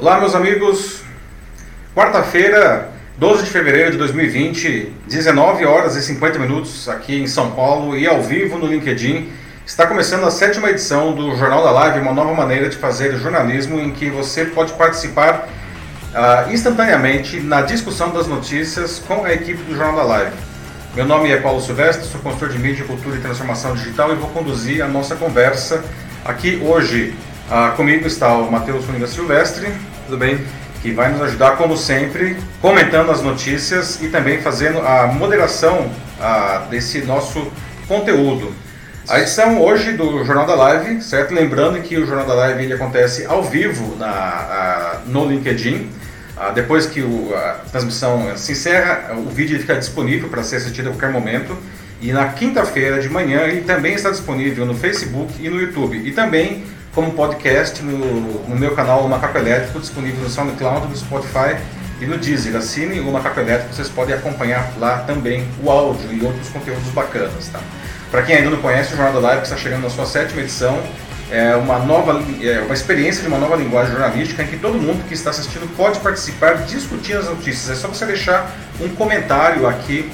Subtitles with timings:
[0.00, 1.02] Olá, meus amigos.
[1.94, 7.94] Quarta-feira, 12 de fevereiro de 2020, 19 horas e 50 minutos aqui em São Paulo
[7.94, 9.30] e ao vivo no LinkedIn.
[9.66, 13.78] Está começando a sétima edição do Jornal da Live, uma nova maneira de fazer jornalismo
[13.78, 15.46] em que você pode participar
[16.14, 20.36] uh, instantaneamente na discussão das notícias com a equipe do Jornal da Live.
[20.94, 24.30] Meu nome é Paulo Silvestre, sou consultor de mídia, cultura e transformação digital e vou
[24.30, 25.84] conduzir a nossa conversa
[26.24, 27.14] aqui hoje.
[27.50, 29.89] Uh, comigo está o Matheus Funga Silvestre.
[30.10, 30.40] Tudo bem?
[30.82, 36.68] Que vai nos ajudar, como sempre, comentando as notícias e também fazendo a moderação uh,
[36.68, 37.46] desse nosso
[37.86, 38.52] conteúdo.
[39.08, 41.32] A edição hoje do Jornal da Live, certo?
[41.32, 45.88] Lembrando que o Jornal da Live ele acontece ao vivo na, uh, no LinkedIn.
[46.36, 50.88] Uh, depois que o, a transmissão se encerra, o vídeo fica disponível para ser assistido
[50.88, 51.56] a qualquer momento.
[52.02, 56.02] E na quinta-feira de manhã ele também está disponível no Facebook e no YouTube.
[56.04, 61.56] E também como podcast no, no meu canal Macaco Elétrico, disponível no SoundCloud, no Spotify
[62.00, 62.56] e no Deezer.
[62.56, 67.48] Assine o Macaco Elétrico, vocês podem acompanhar lá também o áudio e outros conteúdos bacanas.
[67.48, 67.60] Tá?
[68.10, 70.82] Para quem ainda não conhece, o Jornal da Live está chegando na sua sétima edição,
[71.30, 75.06] é uma nova é uma experiência de uma nova linguagem jornalística em que todo mundo
[75.06, 77.70] que está assistindo pode participar discutindo as notícias.
[77.70, 80.10] É só você deixar um comentário aqui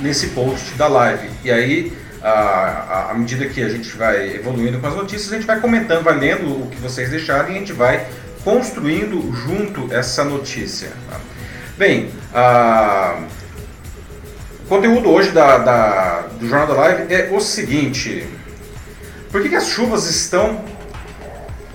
[0.00, 1.30] nesse post da live.
[1.44, 5.60] E aí à, medida que a gente vai evoluindo com as notícias, a gente vai
[5.60, 8.06] comentando, vai lendo o que vocês deixarem e a gente vai
[8.44, 10.90] construindo junto essa notícia.
[11.10, 11.20] Tá?
[11.76, 13.20] Bem, a,
[14.64, 18.26] o conteúdo hoje da, da, do Jornal da Live é o seguinte:
[19.30, 20.64] por que, que as chuvas estão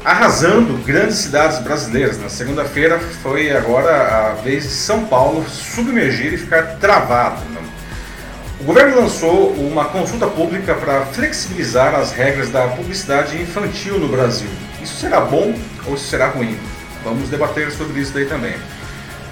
[0.03, 2.19] arrasando grandes cidades brasileiras?
[2.19, 7.52] Na segunda-feira foi agora a vez de São Paulo submergir e ficar travado.
[8.63, 14.47] O governo lançou uma consulta pública para flexibilizar as regras da publicidade infantil no Brasil.
[14.81, 15.53] Isso será bom
[15.85, 16.57] ou isso será ruim?
[17.03, 18.53] Vamos debater sobre isso daí também.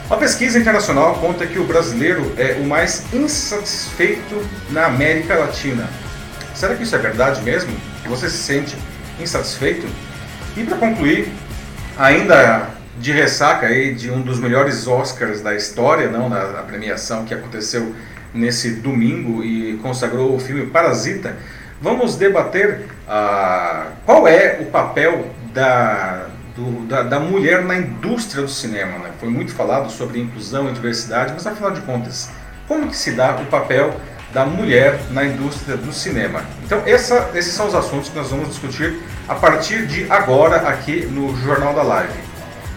[0.07, 5.87] Uma pesquisa internacional conta que o brasileiro é o mais insatisfeito na América Latina.
[6.53, 7.73] Será que isso é verdade mesmo?
[8.07, 8.75] Você se sente
[9.17, 9.87] insatisfeito?
[10.57, 11.31] E para concluir,
[11.97, 12.67] ainda
[12.99, 17.95] de ressaca aí de um dos melhores Oscars da história, não na premiação que aconteceu
[18.33, 21.37] nesse domingo e consagrou o filme Parasita,
[21.81, 28.49] vamos debater ah, qual é o papel da, do, da, da, mulher na indústria do
[28.49, 28.99] cinema.
[28.99, 29.11] Né?
[29.19, 32.29] Foi muito falado sobre inclusão e diversidade, mas afinal de contas,
[32.67, 33.93] como que se dá o papel
[34.33, 36.43] da mulher na indústria do cinema?
[36.63, 41.05] Então, essa, esses são os assuntos que nós vamos discutir a partir de agora aqui
[41.05, 42.13] no Jornal da Live.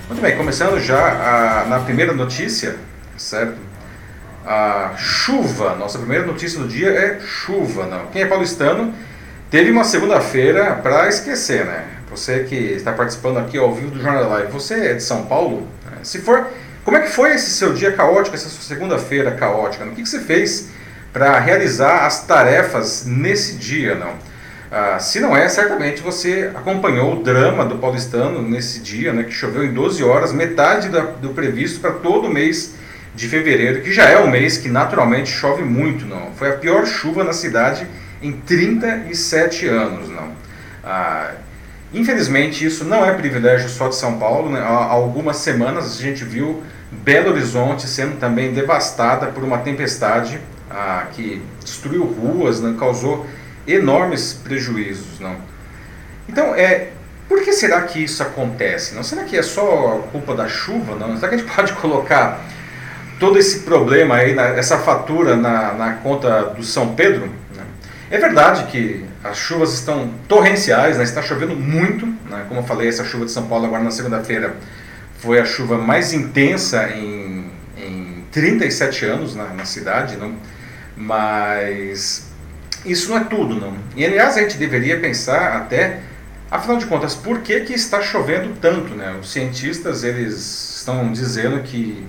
[0.08, 2.76] Muito bem, começando já a, na primeira notícia,
[3.16, 3.73] certo?
[4.44, 5.74] A chuva.
[5.74, 7.86] Nossa primeira notícia do dia é chuva.
[7.86, 8.06] Não.
[8.06, 8.94] Quem é paulistano
[9.50, 11.86] teve uma segunda-feira para esquecer, né?
[12.10, 15.66] Você que está participando aqui ao vivo do Jornal Live, você é de São Paulo?
[16.02, 16.46] Se for,
[16.84, 19.84] como é que foi esse seu dia caótico, essa sua segunda-feira caótica?
[19.84, 20.68] O que, que você fez
[21.12, 24.12] para realizar as tarefas nesse dia, não?
[24.70, 29.30] Ah, se não é, certamente você acompanhou o drama do paulistano nesse dia, né, que
[29.30, 32.74] choveu em 12 horas, metade da, do previsto para todo mês
[33.14, 36.32] de fevereiro, que já é um mês que naturalmente chove muito, não.
[36.32, 37.86] Foi a pior chuva na cidade
[38.20, 40.32] em 37 anos, não.
[40.82, 41.32] Ah,
[41.92, 44.60] infelizmente isso não é privilégio só de São Paulo, né?
[44.60, 51.06] há algumas semanas a gente viu Belo Horizonte sendo também devastada por uma tempestade ah,
[51.12, 52.74] que destruiu ruas, né?
[52.78, 53.26] causou
[53.66, 55.36] enormes prejuízos, não.
[56.28, 56.88] Então é
[57.28, 58.94] por que será que isso acontece?
[58.94, 60.94] Não será que é só culpa da chuva?
[60.96, 61.16] Não?
[61.16, 62.44] Será que a gente pode colocar
[63.18, 67.26] todo esse problema aí, essa fatura na, na conta do São Pedro,
[67.56, 67.64] né?
[68.10, 71.04] é verdade que as chuvas estão torrenciais, né?
[71.04, 72.44] está chovendo muito, né?
[72.48, 74.56] como eu falei, essa chuva de São Paulo agora na segunda-feira
[75.18, 80.34] foi a chuva mais intensa em, em 37 anos na, na cidade, não?
[80.96, 82.30] mas
[82.84, 83.74] isso não é tudo, não.
[83.96, 86.00] E aliás a gente deveria pensar até,
[86.50, 89.16] afinal de contas, por que, que está chovendo tanto, né?
[89.20, 92.06] Os cientistas eles estão dizendo que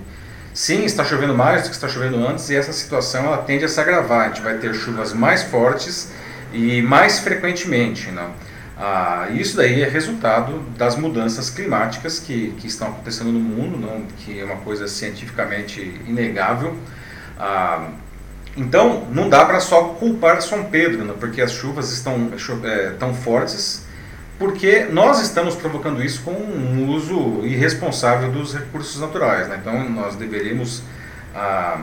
[0.56, 3.68] Sim, está chovendo mais do que está chovendo antes e essa situação ela tende a
[3.68, 4.22] se agravar.
[4.22, 6.14] A gente vai ter chuvas mais fortes
[6.54, 8.10] e mais frequentemente.
[8.10, 8.32] Não?
[8.78, 14.06] Ah, isso daí é resultado das mudanças climáticas que, que estão acontecendo no mundo, não?
[14.20, 16.74] que é uma coisa cientificamente inegável.
[17.38, 17.90] Ah,
[18.56, 21.16] então, não dá para só culpar São Pedro, não?
[21.16, 22.32] porque as chuvas estão
[22.64, 23.85] é, tão fortes
[24.38, 29.48] porque nós estamos provocando isso com um uso irresponsável dos recursos naturais.
[29.48, 29.58] Né?
[29.62, 30.84] Então, nós deveríamos
[31.34, 31.82] ah,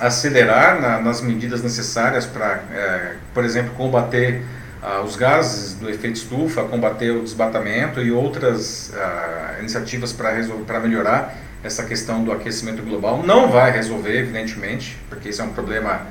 [0.00, 4.42] acelerar na, nas medidas necessárias para, é, por exemplo, combater
[4.82, 11.36] ah, os gases do efeito estufa, combater o desmatamento e outras ah, iniciativas para melhorar
[11.62, 13.22] essa questão do aquecimento global.
[13.22, 16.06] Não vai resolver, evidentemente, porque isso é um problema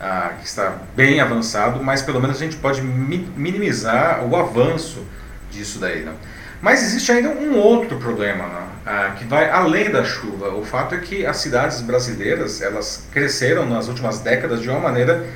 [0.00, 5.04] ah, que está bem avançado, mas pelo menos a gente pode mi minimizar o avanço
[5.50, 6.02] disso daí.
[6.02, 6.12] Né?
[6.60, 8.66] Mas existe ainda um outro problema né?
[8.84, 10.54] ah, que vai além da chuva.
[10.54, 15.26] O fato é que as cidades brasileiras elas cresceram nas últimas décadas de uma maneira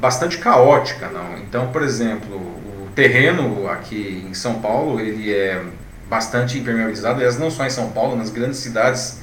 [0.00, 1.08] bastante caótica.
[1.08, 1.38] Não?
[1.38, 5.62] Então, por exemplo, o terreno aqui em São Paulo ele é
[6.08, 9.21] bastante impermeabilizado, aliás, não só em São Paulo, nas grandes cidades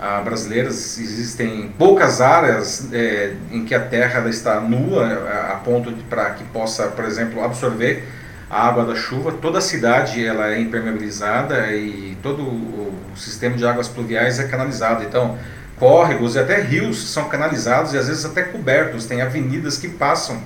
[0.00, 5.92] ah, brasileiras existem poucas áreas é, em que a terra está nua a, a ponto
[6.08, 8.08] para que possa, por exemplo, absorver
[8.48, 9.32] a água da chuva.
[9.32, 15.04] Toda a cidade ela é impermeabilizada e todo o, sistema de águas pluviais é canalizado.
[15.04, 15.38] Então,
[15.78, 19.04] córregos e até rios são canalizados e às vezes até cobertos.
[19.04, 20.42] Tem avenidas que passam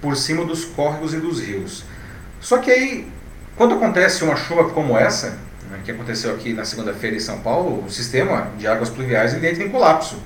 [0.00, 1.84] por cima dos córregos e dos rios.
[2.40, 3.08] Só que aí
[3.56, 5.38] quando acontece uma chuva como essa,
[5.70, 9.48] né, que aconteceu aqui na segunda-feira em São Paulo, o sistema de águas pluviais ele
[9.48, 10.22] entra em colapso.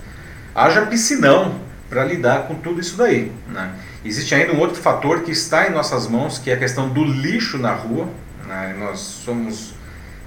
[0.55, 3.33] Haja piscinão para lidar com tudo isso daí.
[3.49, 3.73] Né?
[4.05, 7.05] Existe ainda um outro fator que está em nossas mãos, que é a questão do
[7.05, 8.09] lixo na rua.
[8.47, 8.77] Né?
[8.79, 9.75] Nós somos,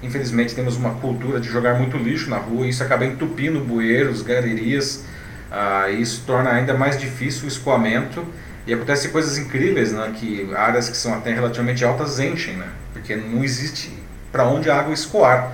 [0.02, 4.22] infelizmente, temos uma cultura de jogar muito lixo na rua e isso acaba entupindo bueiros,
[4.22, 5.04] galerias,
[5.50, 8.24] ah, isso torna ainda mais difícil o escoamento
[8.66, 13.14] e acontece coisas incríveis, né, que áreas que são até relativamente altas enchem, né, porque
[13.14, 13.92] não existe
[14.34, 15.52] para onde a água escoar.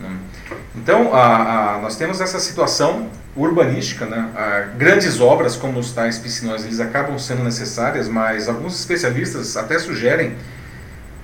[0.00, 0.08] Né.
[0.74, 6.18] Então, a, a, nós temos essa situação urbanística, né, a, grandes obras como os tais
[6.18, 10.34] piscinões, eles acabam sendo necessárias, mas alguns especialistas até sugerem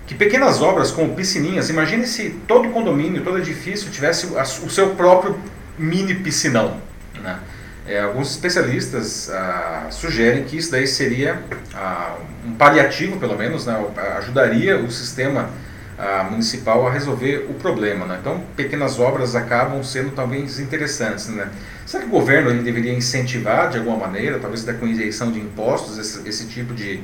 [0.06, 5.38] que pequenas obras como piscininhas, imagine se todo condomínio, todo edifício tivesse o seu próprio
[5.78, 6.76] mini piscinão,
[7.22, 7.38] né?
[7.84, 11.42] É, alguns especialistas ah, sugerem que isso daí seria
[11.74, 12.14] ah,
[12.46, 13.76] um paliativo, pelo menos, né,
[14.18, 15.50] ajudaria o sistema
[15.98, 18.06] ah, municipal a resolver o problema.
[18.06, 18.18] Né?
[18.20, 21.28] Então, pequenas obras acabam sendo talvez interessantes.
[21.28, 21.48] Né?
[21.86, 25.38] Será que o governo ele deveria incentivar de alguma maneira, talvez até com injeção de
[25.38, 27.00] impostos, esse, esse tipo de,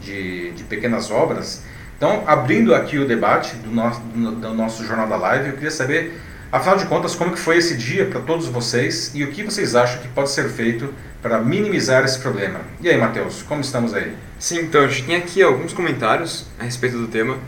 [0.00, 1.62] de, de, pequenas obras?
[1.96, 5.70] Então, abrindo aqui o debate do nosso, do, do nosso Jornal da Live, eu queria
[5.70, 6.20] saber
[6.52, 9.74] Afinal de contas, como que foi esse dia para todos vocês e o que vocês
[9.74, 10.92] acham que pode ser feito
[11.22, 12.60] para minimizar esse problema?
[12.78, 14.14] E aí, Matheus, como estamos aí?
[14.38, 17.38] Sim, então, a gente tem aqui alguns comentários a respeito do tema.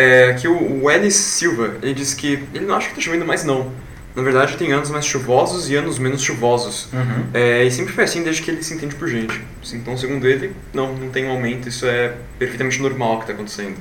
[0.00, 3.44] É, que o, Ellis Silva, ele disse que ele não acha que está chovendo mais
[3.44, 3.72] não.
[4.14, 6.88] Na verdade, tem anos mais chuvosos e anos menos chuvosos.
[6.92, 7.26] Uhum.
[7.34, 9.40] É, e sempre foi assim desde que ele se entende por gente.
[9.72, 13.34] Então, segundo ele, não, não tem um aumento, isso é perfeitamente normal o que está
[13.34, 13.76] acontecendo.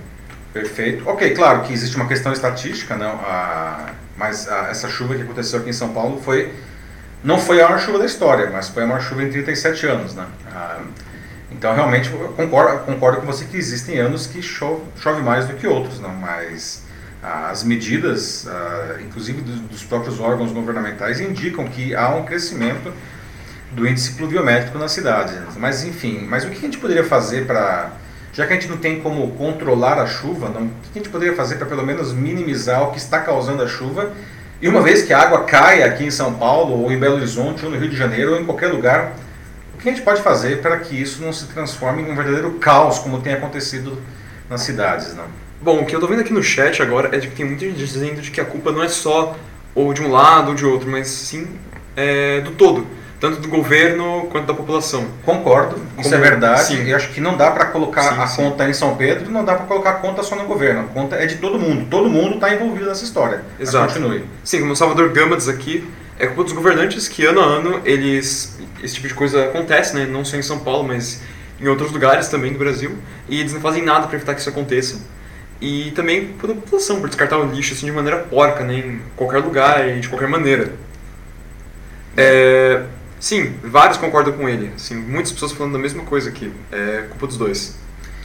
[0.53, 1.07] Perfeito.
[1.07, 3.11] Ok, claro que existe uma questão estatística, não?
[3.11, 6.51] A mas a, essa chuva que aconteceu aqui em São Paulo foi
[7.23, 10.15] não foi a maior chuva da história, mas foi a maior chuva em 37 anos,
[10.15, 10.25] né?
[10.51, 10.81] Ah,
[11.57, 15.55] então realmente eu concordo, concordo com você que existem anos que chove, chove mais do
[15.55, 16.13] que outros, não?
[16.13, 16.85] Mas
[17.21, 22.93] as medidas, ah, inclusive dos, dos, próprios órgãos governamentais, indicam que há um crescimento
[23.71, 25.33] do índice pluviométrico na cidade.
[25.57, 27.91] Mas enfim, mas o que a gente poderia fazer para
[28.31, 31.09] já que a gente não tem como controlar a chuva, não, o que a gente
[31.09, 34.11] poderia fazer para pelo menos minimizar o que está causando a chuva?
[34.61, 37.65] E uma vez que a água cai aqui em São Paulo, ou em Belo Horizonte,
[37.65, 39.13] ou no Rio de Janeiro, ou em qualquer lugar,
[39.77, 42.51] o que a gente pode fazer para que isso não se transforme em um verdadeiro
[42.53, 44.01] caos, como tem acontecido
[44.49, 45.13] nas cidades?
[45.15, 45.25] Não?
[45.61, 47.65] Bom, o que eu estou vendo aqui no chat agora é de que tem muita
[47.65, 49.37] gente dizendo de que a culpa não é só
[49.75, 51.47] ou de um lado ou de outro, mas sim
[51.95, 52.85] é, do todo
[53.19, 55.07] tanto do governo quanto da população.
[55.23, 56.65] Concordo, isso é verdade.
[56.65, 56.87] Sim.
[56.87, 58.43] Eu acho que não dá para colocar sim, a sim.
[58.43, 60.81] conta em São Pedro, não dá para colocar a conta só no governo.
[60.81, 61.87] A conta é de todo mundo.
[61.89, 63.41] Todo mundo está envolvido nessa história.
[63.59, 63.93] Exato.
[63.93, 64.23] continue.
[64.43, 65.87] Sim, como o Salvador Gama diz aqui,
[66.19, 70.05] é culpa dos governantes que ano a ano eles esse tipo de coisa acontece, né?
[70.05, 71.21] Não só em São Paulo, mas
[71.59, 72.95] em outros lugares também do Brasil,
[73.27, 74.99] e eles não fazem nada para evitar que isso aconteça.
[75.59, 78.75] E também por população, por descartar o lixo assim de maneira porca, né?
[78.75, 80.71] em qualquer lugar e de qualquer maneira.
[82.15, 82.83] É,
[83.19, 84.71] Sim, vários concordam com ele.
[84.75, 86.53] Assim, muitas pessoas falando da mesma coisa aqui.
[86.71, 87.75] É culpa dos dois.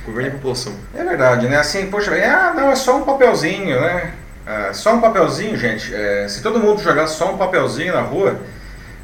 [0.05, 0.75] Governo é, e população.
[0.95, 1.57] É verdade, né?
[1.57, 4.13] Assim, poxa, ah, não, é só um papelzinho, né?
[4.47, 5.95] É, só um papelzinho, gente.
[5.95, 8.41] É, se todo mundo jogar só um papelzinho na rua,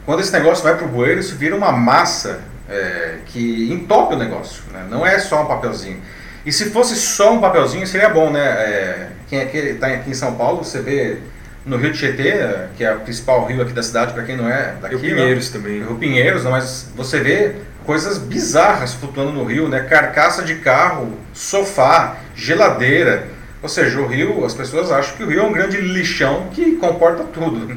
[0.05, 4.63] quando esse negócio vai pro bueiro, isso vira uma massa é, que entope o negócio.
[4.73, 4.87] Né?
[4.91, 6.01] Não é só um papelzinho.
[6.45, 8.41] E se fosse só um papelzinho, seria bom, né?
[8.41, 11.19] É, quem está aqui em São Paulo, você vê
[11.67, 12.33] no Rio de Tietê,
[12.77, 14.97] que é o principal rio aqui da cidade, para quem não é daqui.
[14.97, 15.23] Rio né?
[15.23, 15.59] Pinheiros né?
[15.59, 15.79] também.
[15.81, 19.81] Rio Pinheiros, não, mas você vê coisas bizarras flutuando no rio, né?
[19.81, 23.27] Carcaça de carro, sofá, geladeira.
[23.63, 26.77] Ou seja, o rio, as pessoas acham que o rio é um grande lixão que
[26.77, 27.77] comporta tudo.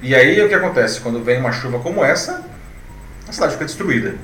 [0.00, 1.00] E aí o que acontece?
[1.00, 2.44] Quando vem uma chuva como essa,
[3.28, 4.14] a cidade fica destruída.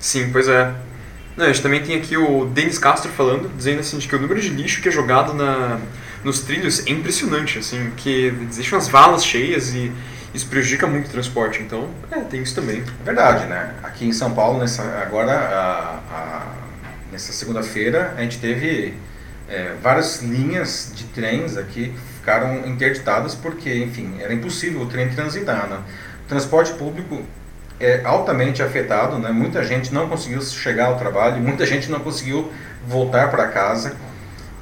[0.00, 0.72] Sim, pois é.
[1.36, 4.40] Não, a gente também tem aqui o Denis Castro falando, dizendo assim, que o número
[4.40, 5.78] de lixo que é jogado na,
[6.24, 9.92] nos trilhos é impressionante, assim, que existem umas valas cheias e
[10.34, 12.82] isso prejudica muito o transporte, então, é, tem isso também.
[13.00, 13.74] É verdade, né?
[13.82, 16.46] Aqui em São Paulo, nessa, agora, a, a,
[17.10, 18.94] nessa segunda-feira, a gente teve
[19.52, 25.68] é, várias linhas de trens aqui ficaram interditadas porque, enfim, era impossível o trem transitar,
[25.68, 25.78] né?
[26.24, 27.22] O transporte público
[27.78, 29.30] é altamente afetado, né?
[29.30, 32.50] Muita gente não conseguiu chegar ao trabalho, muita gente não conseguiu
[32.88, 33.94] voltar para casa.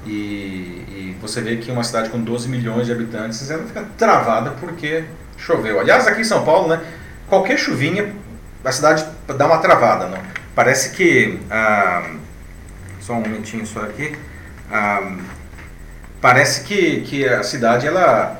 [0.04, 0.10] E,
[0.88, 5.04] e, você vê que uma cidade com 12 milhões de habitantes ela fica travada porque
[5.36, 5.78] choveu.
[5.78, 6.80] Aliás, aqui em São Paulo, né,
[7.28, 8.12] qualquer chuvinha,
[8.64, 9.04] a cidade
[9.36, 10.08] dá uma travada.
[10.08, 10.20] Né?
[10.52, 11.38] Parece que.
[11.48, 12.10] Ah,
[13.00, 14.16] só um momentinho só aqui.
[16.20, 18.38] Parece que, que a cidade ela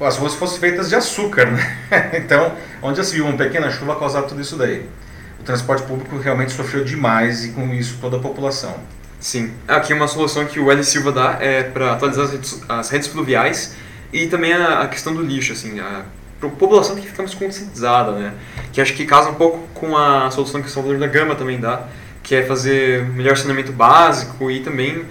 [0.00, 1.76] as ruas fossem feitas de açúcar, né?
[2.16, 4.88] então, onde já se viu uma pequena chuva causar tudo isso daí.
[5.38, 8.74] O transporte público realmente sofreu demais e com isso toda a população.
[9.18, 9.52] Sim.
[9.68, 10.82] Aqui uma solução que o L.
[10.82, 13.74] Silva dá é para atualizar as redes, as redes, fluviais
[14.12, 16.04] e também a, a, questão do lixo, assim, a,
[16.42, 18.32] a população tem que ficar mais conscientizada, né?
[18.72, 21.60] Que acho que casa um pouco com a solução que o Salvador da Gama também
[21.60, 21.82] dá,
[22.22, 25.04] que é fazer melhor saneamento básico e também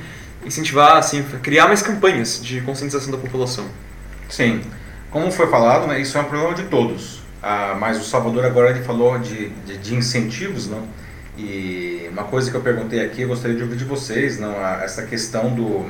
[0.46, 3.66] incentivar, assim, criar mais campanhas de conscientização da população.
[4.30, 4.62] Sim.
[5.12, 7.22] Como foi falado, né, isso é um problema de todos.
[7.42, 10.84] Ah, mas o Salvador agora ele falou de, de, de, incentivos, não?
[11.38, 14.54] E uma coisa que eu perguntei aqui, eu gostaria de ouvir de vocês, não?
[14.82, 15.90] Essa questão do,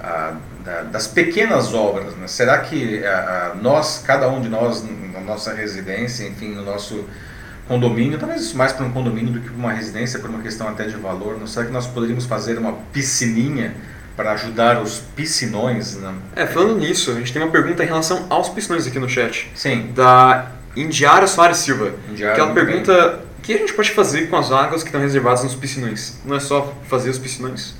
[0.00, 0.34] ah,
[0.64, 2.14] da, das pequenas obras.
[2.16, 2.26] Né?
[2.26, 3.00] Será que
[3.60, 7.04] nós, cada um de nós, na nossa residência, enfim, no nosso
[7.68, 10.84] condomínio, talvez mais para um condomínio do que para uma residência, por uma questão até
[10.84, 13.74] de valor, não será que nós poderíamos fazer uma piscininha
[14.16, 15.96] para ajudar os piscinões.
[15.96, 16.14] Né?
[16.36, 19.50] É, falando nisso, a gente tem uma pergunta em relação aos piscinões aqui no chat.
[19.54, 19.90] Sim.
[19.94, 21.92] Da Indiara Soares Silva.
[22.10, 23.18] Indiara, que ela pergunta bem.
[23.38, 26.18] o que a gente pode fazer com as águas que estão reservadas nos piscinões?
[26.24, 27.74] Não é só fazer os piscinões?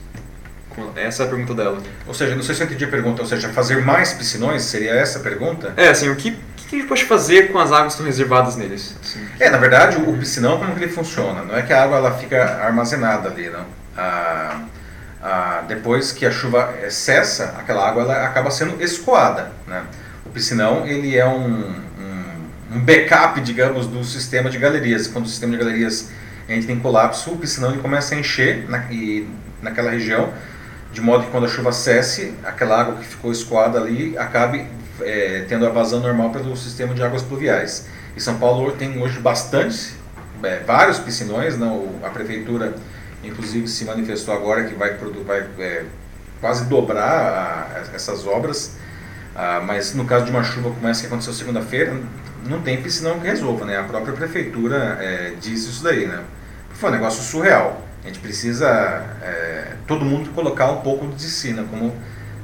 [0.97, 1.79] Essa é a pergunta dela.
[2.07, 4.63] Ou seja, não sei se eu entendi a pergunta, ou seja, fazer mais piscinões?
[4.63, 5.75] Seria essa a pergunta?
[5.77, 6.35] É, assim, o que,
[6.73, 8.97] que a gente pode fazer com as águas que estão reservadas neles?
[9.03, 9.27] Assim.
[9.39, 11.43] É, na verdade, o piscinão, como que ele funciona?
[11.43, 13.67] Não é que a água ela fica armazenada ali, não.
[15.69, 19.53] Depois que a chuva cessa, aquela água ela acaba sendo escoada.
[19.67, 19.83] Né?
[20.25, 25.07] O piscinão ele é um, um, um, backup, digamos, do sistema de galerias.
[25.07, 26.11] Quando o sistema de galerias
[26.49, 29.29] entra em colapso, o piscinão ele começa a encher na, e,
[29.61, 30.33] naquela região,
[30.91, 34.67] de modo que quando a chuva cesse, aquela água que ficou escoada ali acabe
[35.01, 37.87] é, tendo a vazão normal pelo sistema de águas pluviais.
[38.17, 39.95] E São Paulo tem hoje bastante,
[40.43, 42.75] é, vários piscinões, não, a prefeitura
[43.25, 44.97] inclusive se manifestou agora que vai,
[45.27, 45.85] vai é,
[46.41, 48.77] quase dobrar a, essas obras,
[49.35, 51.99] ah, mas no caso de uma chuva como essa que aconteceu segunda-feira,
[52.47, 53.79] não tem piscinão que resolva, né?
[53.79, 56.23] A própria prefeitura é, disse isso daí, né?
[56.73, 57.81] Foi um negócio surreal.
[58.03, 58.69] A gente precisa,
[59.23, 61.55] é, todo mundo, colocar um pouco de si?
[61.71, 61.95] Como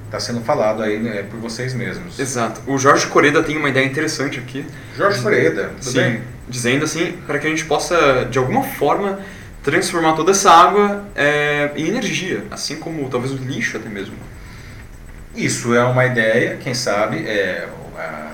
[0.08, 2.18] está sendo falado aí né, por vocês mesmos.
[2.18, 2.60] Exato.
[2.66, 4.66] O Jorge Coreda tem uma ideia interessante aqui.
[4.96, 6.22] Jorge Coreda, tudo Sim, bem?
[6.48, 9.20] Dizendo assim, para que a gente possa, de alguma forma,
[9.62, 14.14] transformar toda essa água é, em energia, assim como talvez o lixo até mesmo.
[15.36, 17.18] Isso é uma ideia, quem sabe.
[17.26, 18.32] É, a,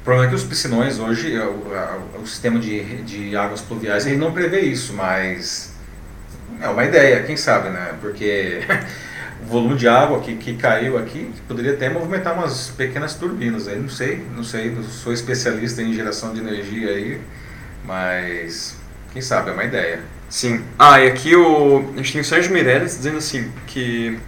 [0.00, 4.06] o problema é que os piscinões hoje, o, a, o sistema de, de águas pluviais,
[4.06, 5.74] ele não prevê isso, mas
[6.60, 7.94] é uma ideia, quem sabe, né?
[8.00, 8.60] Porque
[9.42, 13.78] o volume de água que, que caiu aqui poderia até movimentar umas pequenas turbinas aí,
[13.78, 17.20] não sei, não sei, não sou especialista em geração de energia aí,
[17.84, 18.76] mas
[19.12, 20.00] quem sabe, é uma ideia.
[20.28, 20.62] Sim.
[20.78, 24.18] Ah, e aqui o, a gente tem o Sérgio Meirelles dizendo assim, que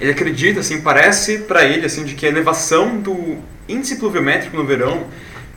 [0.00, 3.38] ele acredita, assim, parece para ele, assim, de que a elevação do
[3.68, 5.06] índice pluviométrico no verão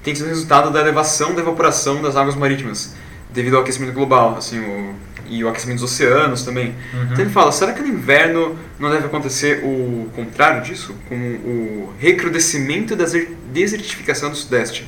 [0.04, 2.96] tem sido resultado da elevação da evaporação das águas marítimas,
[3.34, 4.96] devido ao aquecimento global, assim, o,
[5.30, 6.76] e o aquecimento dos oceanos também.
[6.94, 7.04] Uhum.
[7.04, 10.96] Então ele fala, será que no inverno não deve acontecer o contrário disso?
[11.08, 13.06] Com o recrudescimento da
[13.52, 14.88] desertificação do sudeste,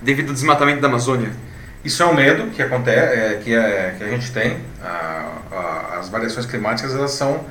[0.00, 1.30] devido ao desmatamento da Amazônia?
[1.84, 4.58] Isso é um medo que acontece, é, que, é, que a gente tem.
[4.82, 7.44] A, a, as variações climáticas elas são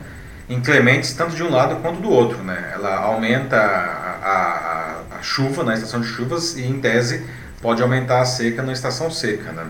[0.48, 2.72] inclementes tanto de um lado quanto do outro, né?
[2.74, 7.26] Ela aumenta a, a, a chuva na estação de chuvas e, em tese,
[7.62, 9.66] pode aumentar a seca na estação seca, né?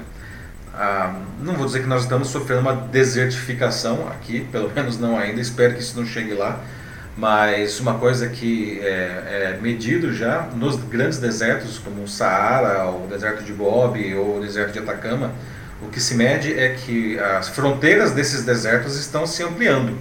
[0.81, 5.41] Ah, não vou dizer que nós estamos sofrendo uma desertificação aqui, pelo menos não ainda.
[5.41, 6.59] Espero que isso não chegue lá
[7.19, 13.07] mas uma coisa que é, é, medido já nos grandes desertos, como o Saara, o
[13.07, 15.33] deserto de Gobi ou o deserto de Atacama,
[15.81, 19.97] o que se mede é que as fronteiras desses desertos estão se ampliando,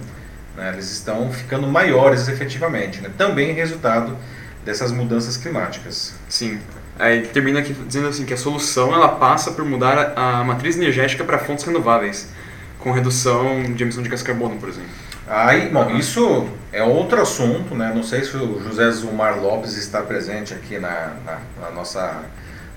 [0.55, 0.71] né?
[0.71, 3.09] eles estão ficando maiores efetivamente, né?
[3.17, 4.17] também resultado
[4.63, 6.13] dessas mudanças climáticas.
[6.29, 6.59] Sim.
[6.99, 10.75] Aí termina aqui dizendo assim que a solução ela passa por mudar a, a matriz
[10.75, 12.27] energética para fontes renováveis
[12.77, 14.89] com redução de emissão de gás carbono, por exemplo.
[15.27, 17.91] Aí, bom, isso é outro assunto, né?
[17.93, 22.23] Não sei se o José Zumar Lopes está presente aqui na, na, na nossa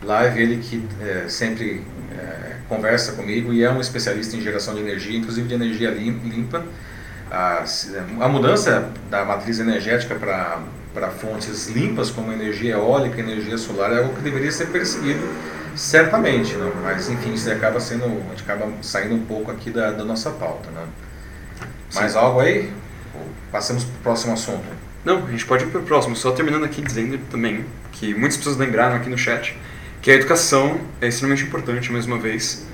[0.02, 1.82] live, ele que é, sempre
[2.16, 6.64] é, conversa comigo e é um especialista em geração de energia, inclusive de energia limpa.
[7.30, 7.64] A,
[8.20, 10.60] a mudança da matriz energética para
[11.10, 15.20] fontes limpas, como energia eólica, energia solar, é algo que deveria ser perseguido
[15.74, 16.70] certamente, não?
[16.82, 20.30] mas enfim, isso acaba sendo, a gente acaba saindo um pouco aqui da, da nossa
[20.30, 20.70] pauta.
[20.70, 20.86] Né?
[21.94, 22.70] Mais algo aí?
[23.50, 24.64] Passamos para o próximo assunto.
[25.04, 26.14] Não, a gente pode ir para o próximo.
[26.14, 29.56] Só terminando aqui dizendo também que muitas pessoas lembraram aqui no chat
[30.00, 32.66] que a educação é extremamente importante, mais uma vez.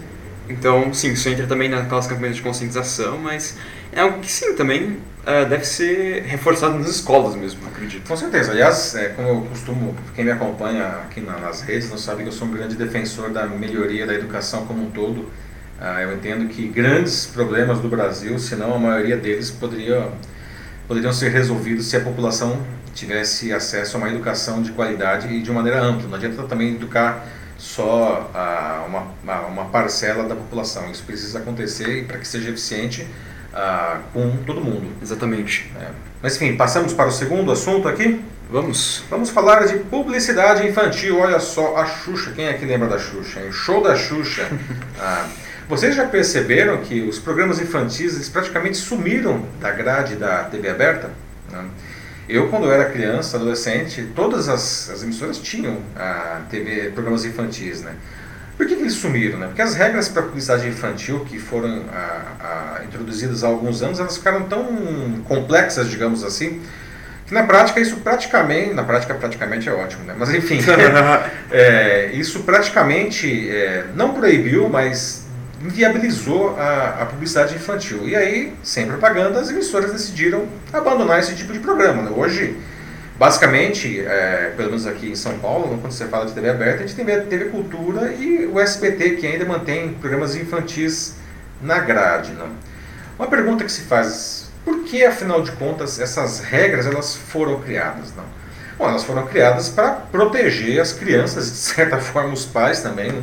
[0.48, 3.58] Então, sim, isso entra também naquelas campanhas de conscientização, mas
[3.92, 8.06] é algo que, sim, também uh, deve ser reforçado nas escolas mesmo, acredito.
[8.06, 8.52] Com certeza.
[8.52, 12.28] Aliás, é, como eu costumo, quem me acompanha aqui na, nas redes não sabe que
[12.28, 15.20] eu sou um grande defensor da melhoria da educação como um todo.
[15.80, 20.12] Uh, eu entendo que grandes problemas do Brasil, se não a maioria deles, poderiam,
[20.86, 22.60] poderiam ser resolvidos se a população
[22.94, 26.08] tivesse acesso a uma educação de qualidade e de maneira ampla.
[26.08, 27.24] Não adianta também educar
[27.56, 30.90] só a, uma, uma parcela da população.
[30.90, 33.06] Isso precisa acontecer e para que seja eficiente
[33.52, 34.86] uh, com todo mundo.
[35.02, 35.70] Exatamente.
[35.80, 35.88] É.
[36.22, 38.20] Mas enfim, passamos para o segundo assunto aqui.
[38.50, 39.04] Vamos.
[39.10, 41.18] Vamos falar de publicidade infantil.
[41.20, 42.32] Olha só, a Xuxa.
[42.32, 43.40] Quem aqui lembra da Xuxa?
[43.40, 44.48] O show da Xuxa.
[44.98, 45.26] ah,
[45.68, 51.10] vocês já perceberam que os programas infantis praticamente sumiram da grade da TV aberta?
[51.50, 51.64] Né?
[52.28, 57.80] Eu, quando eu era criança, adolescente, todas as, as emissoras tinham a TV, programas infantis,
[57.80, 57.94] né?
[58.58, 59.38] Por que, que eles sumiram?
[59.38, 59.46] Né?
[59.46, 64.16] Porque as regras para publicidade infantil que foram a, a, introduzidas há alguns anos, elas
[64.16, 66.60] ficaram tão complexas, digamos assim,
[67.24, 70.16] que na prática isso praticamente, na prática praticamente é ótimo, né?
[70.18, 70.58] Mas enfim,
[71.52, 75.28] é, isso praticamente é, não proibiu, mas
[75.62, 78.08] inviabilizou a, a, publicidade infantil.
[78.08, 82.02] E aí, sem propaganda, as emissoras decidiram abandonar esse tipo de programa.
[82.02, 82.10] Né?
[82.10, 82.56] Hoje,
[83.18, 86.86] basicamente, é, pelo menos aqui em São Paulo, quando você fala de TV aberta, a
[86.86, 91.16] gente tem TV Cultura e o SBT, que ainda mantém programas infantis
[91.60, 92.32] na grade.
[92.32, 92.46] Né?
[93.18, 98.14] Uma pergunta que se faz, por que, afinal de contas, essas regras elas foram criadas?
[98.16, 98.24] Não?
[98.78, 103.22] Bom, elas foram criadas para proteger as crianças, de certa forma os pais também, né?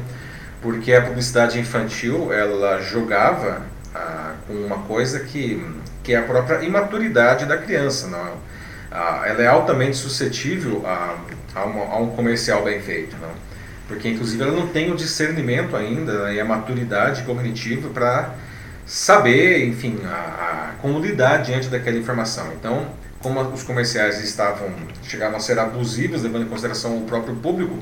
[0.61, 3.61] porque a publicidade infantil ela jogava
[3.93, 5.65] ah, com uma coisa que,
[6.03, 8.07] que é a própria imaturidade da criança.
[8.07, 8.54] Não?
[8.97, 11.17] Ah, ela é altamente suscetível a,
[11.53, 13.15] a, uma, a, um comercial bem feito.
[13.17, 13.29] Não?
[13.87, 18.33] Porque, inclusive, ela não tem o discernimento ainda né, e a maturidade cognitiva para
[18.85, 22.51] saber, enfim, a, a, como lidar diante daquela informação.
[22.53, 22.87] Então,
[23.19, 24.69] como os comerciais estavam
[25.03, 27.77] chegavam a ser abusivos, levando em consideração o próprio público,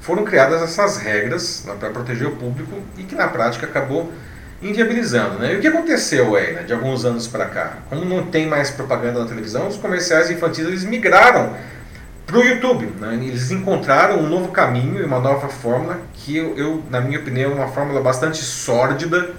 [0.00, 4.12] foram criadas essas regras né, para proteger o público e que na prática acabou
[4.62, 5.38] inviabilizando.
[5.38, 5.54] Né?
[5.54, 7.78] E o que aconteceu aí, né, de alguns anos para cá?
[7.88, 11.54] Como não tem mais propaganda na televisão, os comerciais infantis eles migraram
[12.26, 12.88] para o YouTube.
[12.98, 13.14] Né?
[13.22, 17.52] Eles encontraram um novo caminho e uma nova fórmula que eu, eu na minha opinião,
[17.52, 19.30] é uma fórmula bastante sórdida.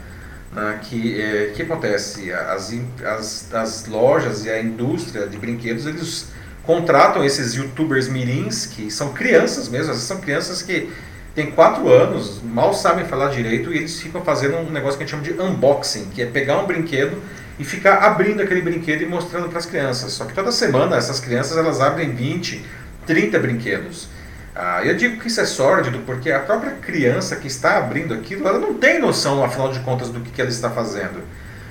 [0.54, 0.80] Né?
[0.84, 2.32] Que, é, que acontece?
[2.32, 6.28] As, as, as lojas e a indústria de brinquedos eles
[6.64, 10.90] contratam esses youtubers mirins, que são crianças mesmo, são crianças que
[11.38, 15.08] têm 4 anos, mal sabem falar direito, e eles ficam fazendo um negócio que a
[15.08, 17.22] gente chama de unboxing, que é pegar um brinquedo
[17.60, 20.14] e ficar abrindo aquele brinquedo e mostrando para as crianças.
[20.14, 22.66] Só que toda semana essas crianças elas abrem 20,
[23.06, 24.10] 30 brinquedos.
[24.56, 28.48] Ah, eu digo que isso é sórdido porque a própria criança que está abrindo aquilo,
[28.48, 31.22] ela não tem noção, afinal de contas, do que, que ela está fazendo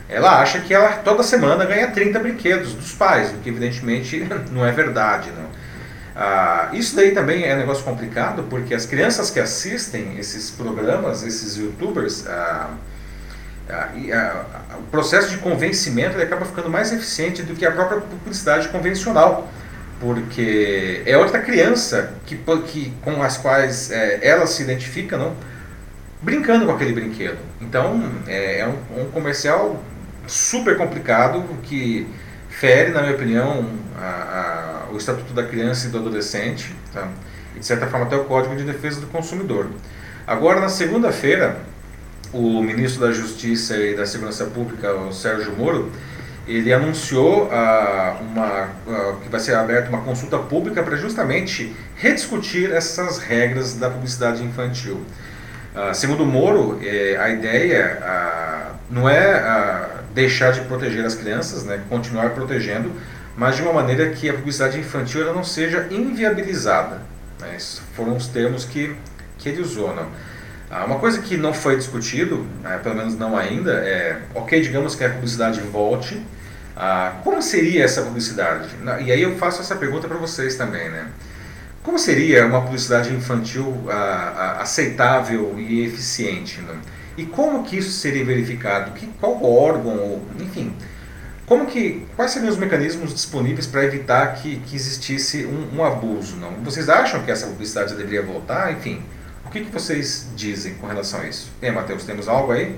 [0.08, 4.64] ela acha que ela toda semana ganha 30 brinquedos dos pais, o que evidentemente não
[4.64, 5.30] é verdade.
[5.36, 5.65] Não.
[6.18, 11.22] Ah, isso daí também é um negócio complicado, porque as crianças que assistem esses programas,
[11.22, 12.70] esses youtubers, ah,
[13.68, 18.00] ah, ah, o processo de convencimento ele acaba ficando mais eficiente do que a própria
[18.00, 19.46] publicidade convencional,
[20.00, 25.36] porque é outra criança que, que, com as quais é, ela se identifica, não?
[26.22, 27.38] brincando com aquele brinquedo.
[27.60, 29.82] Então é, é um, um comercial
[30.26, 32.08] super complicado que
[32.58, 33.66] fere, na minha opinião,
[34.00, 37.06] a, a, o Estatuto da Criança e do Adolescente, tá?
[37.54, 39.68] e de certa forma até o Código de Defesa do Consumidor.
[40.26, 41.58] Agora, na segunda-feira,
[42.32, 45.92] o ministro da Justiça e da Segurança Pública, o Sérgio Moro,
[46.48, 52.72] ele anunciou ah, uma, ah, que vai ser aberta uma consulta pública para justamente rediscutir
[52.72, 55.02] essas regras da publicidade infantil.
[55.74, 58.00] Ah, segundo Moro, eh, a ideia
[58.88, 62.90] não é deixar de proteger as crianças, né, continuar protegendo,
[63.36, 67.02] mas de uma maneira que a publicidade infantil ela não seja inviabilizada.
[67.38, 68.96] Né, esses foram os termos que,
[69.36, 69.94] que ele usou.
[69.94, 70.06] Não?
[70.70, 74.94] Ah, uma coisa que não foi discutido, né, pelo menos não ainda, é, ok, digamos
[74.94, 76.18] que a publicidade volte,
[76.74, 78.70] ah, como seria essa publicidade?
[79.04, 81.08] E aí eu faço essa pergunta para vocês também, né?
[81.82, 86.62] Como seria uma publicidade infantil ah, aceitável e eficiente?
[86.62, 86.74] Né?
[87.16, 88.92] E como que isso seria verificado?
[88.92, 90.72] Que, qual órgão, enfim,
[91.46, 96.36] como que, quais seriam os mecanismos disponíveis para evitar que, que existisse um, um, abuso?
[96.36, 96.50] Não?
[96.64, 98.72] Vocês acham que essa publicidade deveria voltar?
[98.72, 99.00] Enfim,
[99.44, 101.50] o que, que vocês dizem com relação a isso?
[101.62, 102.74] E Matheus, temos algo aí?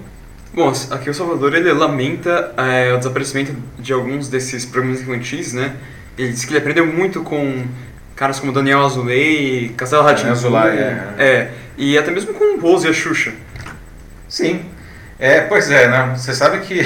[0.52, 5.74] Bom, aqui o Salvador ele lamenta é, o desaparecimento de alguns desses programas infantis, né?
[6.16, 7.66] Ele diz que ele aprendeu muito com
[8.14, 10.32] caras como Daniel Azulay, Castelo Ratinho.
[10.32, 11.14] Azulay, é.
[11.18, 13.32] É, e até mesmo com o Bozo e a Xuxa.
[14.38, 14.64] Sim.
[15.18, 16.14] É, pois é, né?
[16.16, 16.80] Você sabe que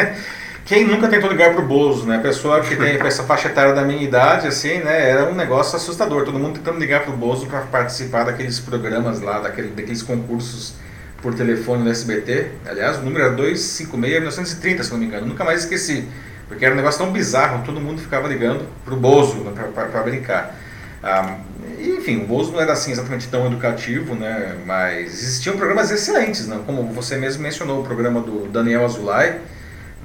[0.64, 2.16] quem nunca tentou ligar pro Bozo, né?
[2.16, 5.10] A pessoa que tem essa faixa etária da minha idade, assim, né?
[5.10, 6.24] Era um negócio assustador.
[6.24, 10.72] Todo mundo tentando ligar pro Bozo para participar daqueles programas lá, daquele, daqueles concursos
[11.20, 12.52] por telefone no SBT.
[12.64, 15.26] Aliás, o número era 256-1930, se não me engano.
[15.26, 16.08] Nunca mais esqueci.
[16.48, 20.56] Porque era um negócio tão bizarro, todo mundo ficava ligando pro Bozo né, para brincar.
[21.02, 21.38] Ah,
[21.78, 24.56] enfim, o Bozo não era assim exatamente tão educativo, né?
[24.64, 26.60] Mas existiam programas excelentes, né?
[26.66, 29.40] Como você mesmo mencionou, o programa do Daniel Azulay,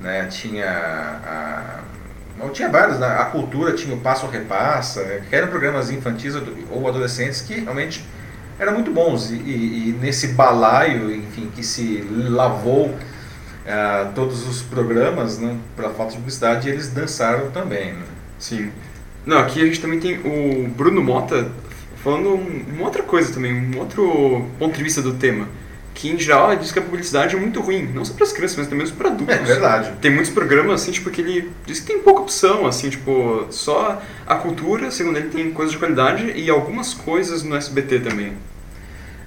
[0.01, 0.27] né?
[0.27, 1.79] Tinha a,
[2.49, 3.07] tinha vários, né?
[3.07, 5.21] a cultura tinha o Passo Repassa, né?
[5.29, 6.33] que eram programas infantis
[6.71, 8.03] ou adolescentes que realmente
[8.59, 9.29] eram muito bons.
[9.31, 15.57] E, e, e nesse balaio, enfim, que se lavou uh, todos os programas, né?
[15.75, 18.05] Pela falta de publicidade, eles dançaram também, né?
[18.39, 18.71] Sim.
[19.25, 21.51] Não, aqui a gente também tem o Bruno Mota
[22.03, 25.47] falando uma outra coisa também, um outro ponto de vista do tema.
[25.93, 28.31] Que em geral ele diz que a publicidade é muito ruim, não só para as
[28.31, 29.35] crianças, mas também para adultos.
[29.35, 29.91] É verdade.
[30.01, 34.01] Tem muitos programas assim, tipo, que ele diz que tem pouca opção, assim, tipo, só
[34.25, 38.33] a cultura, segundo ele, tem coisas de qualidade e algumas coisas no SBT também.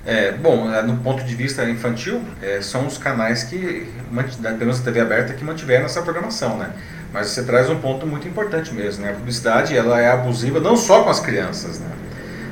[0.07, 4.81] É, bom, é, no ponto de vista infantil, é, são os canais que, pelo menos
[4.81, 6.71] a TV aberta, que mantiveram essa programação, né?
[7.15, 9.13] Mas você traz um ponto muito importante mesmo, né?
[9.13, 11.87] A publicidade ela é abusiva não só com as crianças, né?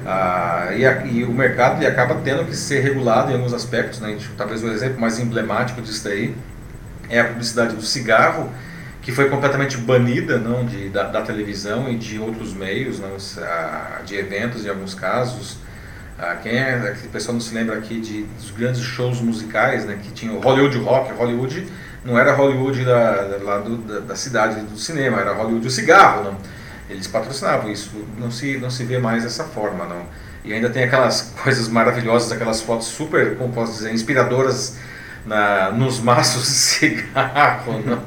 [0.07, 3.99] Ah, e, a, e, o mercado ele acaba tendo que ser regulado em alguns aspectos,
[4.01, 4.17] né?
[4.37, 6.35] talvez o exemplo mais emblemático disso daí
[7.09, 8.51] é a publicidade do cigarro,
[9.01, 13.17] que foi completamente banida não de, da, da televisão e de outros meios, não,
[14.05, 15.59] de eventos em alguns casos.
[16.19, 19.99] Ah, quem é, o pessoal não se lembra aqui de, dos grandes shows musicais, né,
[20.01, 21.67] que tinha o Hollywood Rock, Hollywood
[22.05, 26.37] não era Hollywood da, da, da, da, cidade do cinema, era Hollywood o cigarro, não.
[26.91, 30.05] Eles patrocinavam isso, não se, não se vê mais dessa forma, não.
[30.45, 34.79] E ainda tem aquelas coisas maravilhosas, aquelas fotos super, como posso dizer, inspiradoras
[35.25, 36.51] na, nos maços de
[36.99, 38.03] cigarro, não.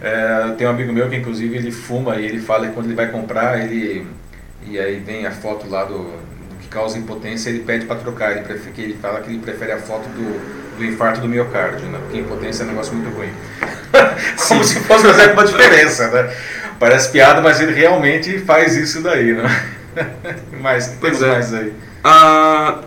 [0.00, 2.94] É, tem um amigo meu que inclusive ele fuma e ele fala que quando ele
[2.94, 4.06] vai comprar, ele
[4.64, 6.12] e aí vem a foto lá do
[6.68, 9.78] que causa impotência, ele pede para trocar, ele, prefere, ele fala que ele prefere a
[9.78, 11.98] foto do do infarto do miocárdio, né?
[12.02, 13.30] Porque impotência é um negócio muito ruim.
[14.48, 16.34] Como se fosse fazer uma diferença, né?
[16.78, 19.44] Parece piada, mas ele realmente faz isso daí, né?
[20.62, 21.28] mas temos é.
[21.28, 21.72] mais aí.
[22.04, 22.82] Ah,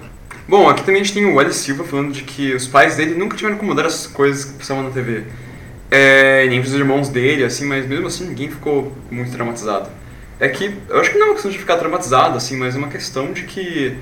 [0.48, 3.16] bom, aqui também a gente tem o Wally Silva falando de que os pais dele
[3.16, 5.26] nunca tiveram que mudar as coisas que passavam na TV.
[5.92, 9.90] É, nem os irmãos dele, assim, mas mesmo assim ninguém ficou muito traumatizado.
[10.42, 12.78] É que, eu acho que não é uma questão de ficar traumatizado, assim, mas é
[12.78, 13.96] uma questão de que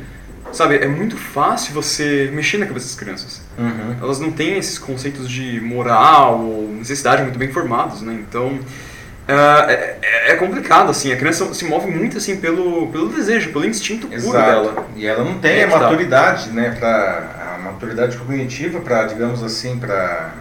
[0.52, 3.42] Sabe, é muito fácil você mexer na cabeça das crianças.
[3.58, 3.96] Uhum.
[4.02, 8.14] Elas não têm esses conceitos de moral ou necessidade muito bem formados, né?
[8.14, 9.98] Então, uh, é,
[10.28, 11.12] é, complicado, assim.
[11.12, 14.46] A criança se move muito, assim, pelo, pelo desejo, pelo instinto puro Exato.
[14.46, 14.88] dela.
[14.96, 16.76] E ela não tem é a maturidade, né?
[16.80, 20.34] Pra, a maturidade cognitiva para, digamos assim, para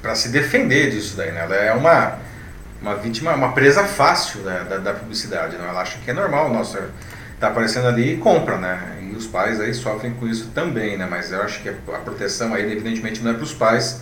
[0.00, 1.42] para se defender disso daí, né?
[1.44, 2.18] Ela é uma,
[2.82, 5.66] uma vítima, uma presa fácil da, da, da publicidade, né?
[5.68, 6.90] Ela acha que é normal, nossa
[7.42, 8.98] está aparecendo ali e compra, né?
[9.02, 11.08] E os pais aí sofrem com isso também, né?
[11.10, 14.00] Mas eu acho que a proteção aí, evidentemente, não é para os pais,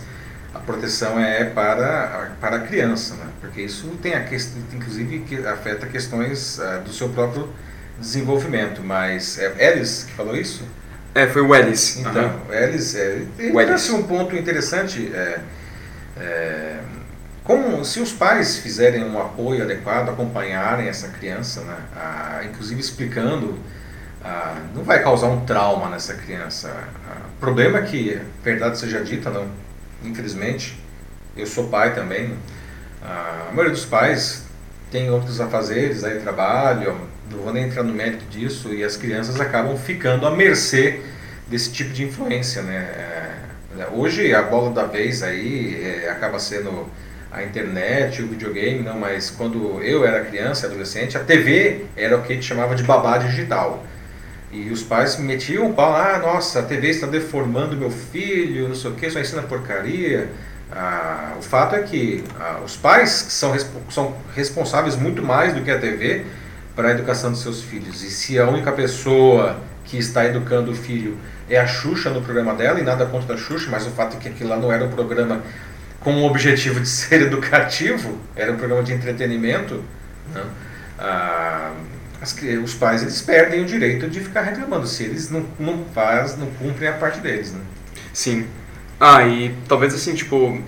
[0.53, 3.25] a proteção é para, para a criança, né?
[3.39, 7.49] Porque isso tem a questão, inclusive, que afeta questões uh, do seu próprio
[7.99, 8.83] desenvolvimento.
[8.83, 10.63] Mas é Ellis que falou isso?
[11.15, 11.97] É, foi o Ellis.
[11.97, 12.53] Então, uhum.
[12.53, 15.11] Ellis, é, ele trouxe um ponto interessante.
[15.13, 15.39] É,
[16.19, 16.79] é,
[17.51, 23.59] como se os pais fizerem um apoio adequado, acompanharem essa criança, né, ah, inclusive explicando,
[24.23, 26.73] ah, não vai causar um trauma nessa criança.
[27.05, 29.47] Ah, o problema é que, verdade seja dita, não,
[30.01, 30.81] infelizmente,
[31.35, 32.33] eu sou pai também,
[33.03, 34.45] a maioria dos pais
[34.89, 36.95] tem outros afazeres, aí trabalham,
[37.29, 41.01] não vou nem entrar no mérito disso, e as crianças acabam ficando à mercê
[41.49, 42.61] desse tipo de influência.
[42.61, 42.77] Né?
[42.77, 46.87] É, hoje a bola da vez aí é, acaba sendo
[47.31, 52.23] a internet, o videogame, não, mas quando eu era criança, adolescente, a TV era o
[52.23, 53.83] que a gente chamava de babá digital.
[54.51, 58.75] E os pais metiam o pau, ah, nossa, a TV está deformando meu filho, não
[58.75, 60.29] sei o que, só ensina porcaria.
[60.69, 63.55] Ah, o fato é que ah, os pais são,
[63.89, 66.25] são responsáveis muito mais do que a TV
[66.75, 68.03] para a educação dos seus filhos.
[68.03, 71.17] E se a única pessoa que está educando o filho
[71.49, 74.19] é a Xuxa no programa dela, e nada contra a Xuxa, mas o fato é
[74.19, 75.41] que aquilo lá não era um programa
[76.01, 79.83] com o objetivo de ser educativo, era um programa de entretenimento,
[80.33, 80.43] né?
[80.99, 81.71] ah,
[82.21, 86.37] as, os pais eles perdem o direito de ficar reclamando se eles não, não faz,
[86.37, 87.61] não cumprem a parte deles, né?
[88.13, 88.45] Sim.
[88.99, 90.63] Ah, e talvez assim, tipo, o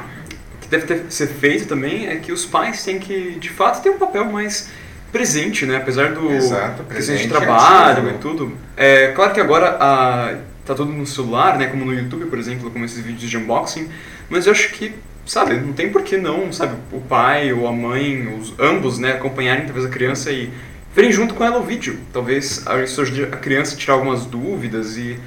[0.59, 3.89] que deve ter, ser feito também é que os pais têm que, de fato, ter
[3.89, 4.69] um papel mais
[5.11, 5.77] presente, né?
[5.77, 8.57] Apesar do Exato, presente de trabalho e tudo.
[8.75, 11.67] É claro que agora a, tá tudo no celular, né?
[11.67, 13.87] Como no YouTube, por exemplo, como esses vídeos de unboxing.
[14.29, 17.71] Mas eu acho que, sabe, não tem por que não, sabe, o pai ou a
[17.71, 20.51] mãe, os ambos, né, acompanharem talvez a criança e
[20.93, 21.99] verem junto com ela o vídeo.
[22.11, 25.19] Talvez a criança tirar algumas dúvidas e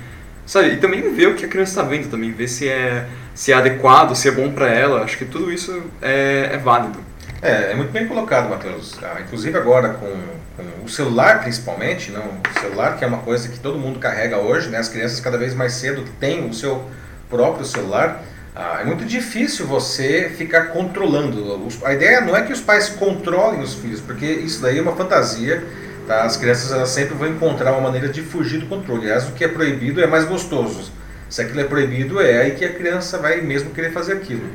[0.44, 3.06] sabe, e também ver o que a criança está vendo também, ver se é
[3.36, 5.02] se é adequado, se é bom para ela.
[5.02, 6.98] Acho que tudo isso é, é válido.
[7.42, 8.98] É, é muito bem colocado, Matheus.
[9.02, 10.10] Ah, inclusive agora com,
[10.56, 14.38] com, o celular, principalmente, não, o celular que é uma coisa que todo mundo carrega
[14.38, 14.78] hoje, né?
[14.78, 16.82] As crianças cada vez mais cedo têm o seu
[17.28, 18.22] próprio celular.
[18.58, 21.68] Ah, é muito difícil você ficar controlando.
[21.84, 24.96] A ideia não é que os pais controlem os filhos, porque isso daí é uma
[24.96, 25.62] fantasia.
[26.06, 26.22] Tá?
[26.22, 29.02] As crianças elas sempre vão encontrar uma maneira de fugir do controle.
[29.02, 30.90] Aliás, o que é proibido é mais gostoso.
[31.28, 34.46] Se aquilo é proibido, é aí que a criança vai mesmo querer fazer aquilo.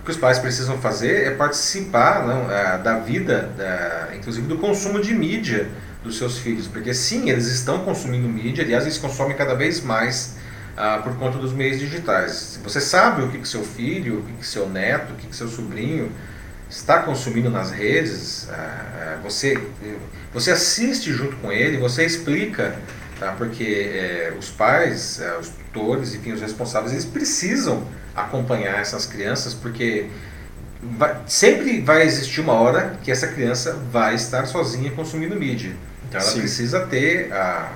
[0.00, 4.58] O que os pais precisam fazer é participar não, é, da vida, da, inclusive do
[4.58, 5.68] consumo de mídia
[6.02, 10.34] dos seus filhos, porque sim, eles estão consumindo mídia, aliás, eles consomem cada vez mais
[10.76, 12.58] ah, por conta dos meios digitais.
[12.62, 15.36] Você sabe o que, que seu filho, o que, que seu neto, o que, que
[15.36, 16.10] seu sobrinho
[16.68, 19.56] está consumindo nas redes, ah, ah, você,
[20.32, 22.74] você assiste junto com ele, você explica,
[23.18, 23.32] tá?
[23.32, 29.54] porque é, os pais, é, os tutores, enfim, os responsáveis, eles precisam acompanhar essas crianças,
[29.54, 30.08] porque
[30.82, 35.72] vai, sempre vai existir uma hora que essa criança vai estar sozinha consumindo mídia.
[36.08, 36.40] Então ela Sim.
[36.40, 37.72] precisa ter a,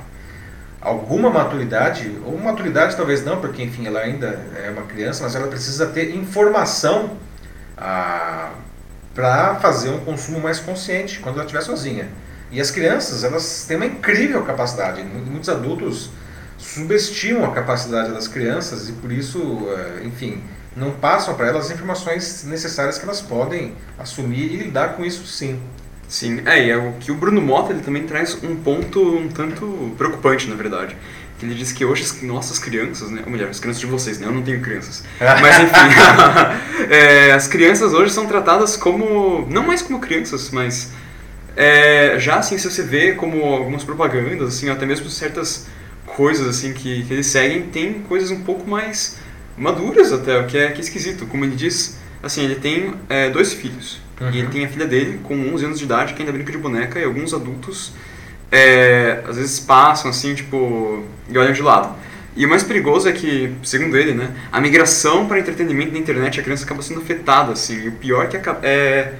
[0.80, 5.48] alguma maturidade, ou maturidade talvez não, porque enfim ela ainda é uma criança, mas ela
[5.48, 7.16] precisa ter informação
[9.14, 12.08] para fazer um consumo mais consciente quando ela estiver sozinha.
[12.50, 15.02] E as crianças, elas têm uma incrível capacidade.
[15.02, 16.10] Muitos adultos
[16.56, 20.42] subestimam a capacidade das crianças e por isso, eh, enfim,
[20.74, 25.26] não passam para elas as informações necessárias que elas podem assumir e lidar com isso
[25.26, 25.60] sim.
[26.08, 29.28] Sim, é, e é o que o Bruno Mota ele também traz um ponto um
[29.28, 30.96] tanto preocupante, na verdade.
[31.40, 34.26] Ele diz que hoje as nossas crianças, né, ou melhor, as crianças de vocês, né,
[34.26, 39.82] eu não tenho crianças, mas enfim, é, as crianças hoje são tratadas como, não mais
[39.82, 40.90] como crianças, mas
[41.54, 45.66] é, já assim, se você vê como algumas propagandas, assim, até mesmo certas
[46.06, 49.18] coisas assim que, que eles seguem tem coisas um pouco mais
[49.56, 51.26] maduras até, o que é, que é esquisito.
[51.26, 54.00] Como ele diz, assim, ele tem é, dois filhos.
[54.20, 54.30] Uhum.
[54.30, 56.58] E ele tem a filha dele com 11 anos de idade que ainda brinca de
[56.58, 57.92] boneca e alguns adultos
[58.50, 61.94] é, às vezes passam assim, tipo, e olham de lado.
[62.36, 66.38] E o mais perigoso é que, segundo ele, né, a migração para entretenimento na internet,
[66.38, 67.82] a criança acaba sendo afetada, assim.
[67.82, 69.14] E o pior é que é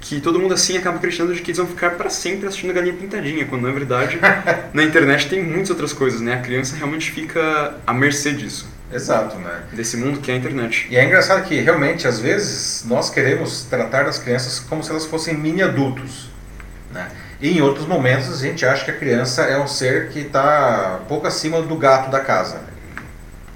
[0.00, 2.72] que todo mundo assim acaba acreditando de que eles vão ficar para sempre assistindo a
[2.72, 4.18] galinha pintadinha, quando na verdade
[4.72, 6.34] na internet tem muitas outras coisas, né?
[6.34, 8.66] A criança realmente fica à mercê disso.
[8.92, 9.62] Exato, né?
[9.72, 10.88] Desse mundo que é a internet.
[10.90, 15.06] E é engraçado que realmente às vezes nós queremos tratar as crianças como se elas
[15.06, 16.28] fossem mini adultos,
[16.92, 17.08] né?
[17.40, 21.00] E em outros momentos a gente acha que a criança é um ser que está
[21.08, 22.60] pouco acima do gato da casa.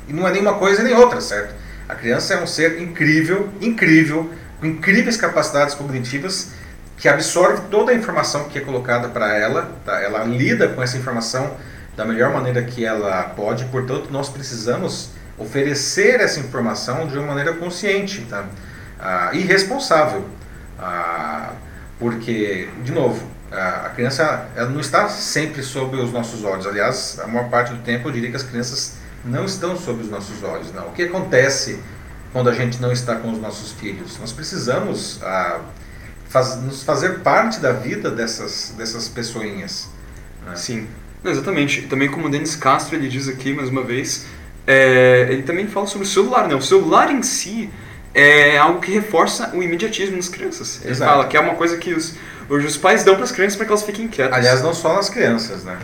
[0.09, 1.55] E não é nenhuma coisa nem outra, certo?
[1.89, 6.53] A criança é um ser incrível, incrível, com incríveis capacidades cognitivas,
[6.97, 10.01] que absorve toda a informação que é colocada para ela, tá?
[10.01, 11.55] ela lida com essa informação
[11.97, 17.55] da melhor maneira que ela pode, portanto, nós precisamos oferecer essa informação de uma maneira
[17.55, 18.47] consciente tá?
[19.01, 20.25] ah, e responsável.
[20.79, 21.53] Ah,
[21.99, 26.67] porque, de novo, a criança ela não está sempre sob os nossos olhos.
[26.67, 30.11] Aliás, a maior parte do tempo eu diria que as crianças não estão sob os
[30.11, 30.73] nossos olhos.
[30.73, 30.89] Não.
[30.89, 31.79] O que acontece
[32.35, 34.19] quando a gente não está com os nossos filhos.
[34.19, 35.61] Nós precisamos ah,
[36.29, 39.89] faz, nos fazer parte da vida dessas, dessas pessoinhas.
[40.45, 40.57] Né?
[40.57, 40.89] Sim,
[41.25, 41.83] exatamente.
[41.83, 44.27] Também como o Denis Castro ele diz aqui mais uma vez,
[44.67, 46.49] é, ele também fala sobre o celular.
[46.49, 46.55] Né?
[46.55, 47.71] O celular em si
[48.15, 50.81] é algo que reforça o imediatismo nas crianças.
[50.83, 51.11] Ele Exato.
[51.11, 52.15] fala que é uma coisa que os,
[52.49, 54.37] hoje os pais dão para as crianças para que elas fiquem quietas.
[54.37, 55.77] Aliás, não só nas crianças, né?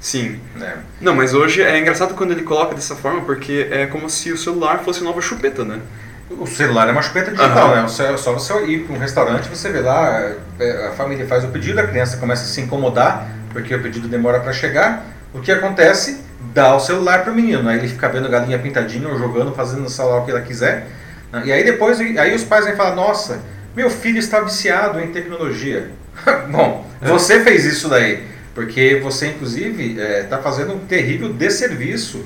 [0.00, 0.38] Sim.
[0.60, 0.74] É.
[1.00, 4.38] Não, mas hoje é engraçado quando ele coloca dessa forma, porque é como se o
[4.38, 5.80] celular fosse nova chupeta, né?
[6.30, 7.74] O celular é uma chupeta digital, uhum.
[7.76, 7.84] né?
[7.84, 11.48] É só você ir para um restaurante, você vê lá, é, a família faz o
[11.48, 15.52] pedido, a criança começa a se incomodar, porque o pedido demora para chegar, O que
[15.52, 16.20] acontece?
[16.54, 19.88] Dá o celular para o menino, aí ele fica vendo galinha pintadinha ou jogando, fazendo
[19.88, 20.86] sei lá o que ela quiser.
[21.32, 21.42] Né?
[21.46, 23.40] E aí depois, aí os pais vão falar, nossa,
[23.76, 25.90] meu filho está viciado em tecnologia.
[26.50, 27.08] Bom, é.
[27.08, 32.24] você fez isso daí, porque você inclusive está é, fazendo um terrível desserviço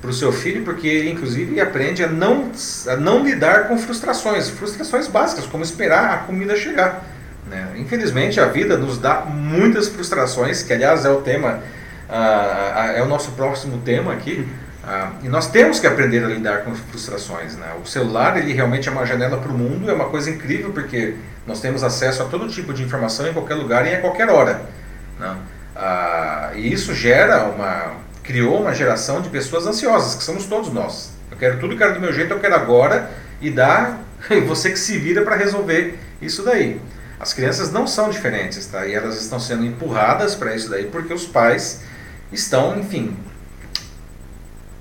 [0.00, 2.52] para o seu filho, porque ele inclusive aprende a não,
[2.86, 7.04] a não lidar com frustrações, frustrações básicas, como esperar a comida chegar.
[7.48, 7.66] Né?
[7.76, 11.62] Infelizmente a vida nos dá muitas frustrações, que aliás é o tema,
[12.08, 14.48] uh, é o nosso próximo tema aqui.
[14.82, 17.56] Uh, e nós temos que aprender a lidar com frustrações.
[17.56, 17.66] Né?
[17.82, 21.14] O celular ele realmente é uma janela para o mundo, é uma coisa incrível porque
[21.46, 24.62] nós temos acesso a todo tipo de informação em qualquer lugar e a qualquer hora.
[25.18, 25.36] Né?
[25.76, 31.12] Uh, e isso gera uma criou uma geração de pessoas ansiosas, que somos todos nós.
[31.30, 33.96] Eu quero tudo, quero do meu jeito, eu quero agora e dá
[34.46, 36.78] você que se vira para resolver isso daí.
[37.18, 38.86] As crianças não são diferentes, tá?
[38.86, 41.80] E elas estão sendo empurradas para isso daí porque os pais
[42.32, 43.16] estão, enfim,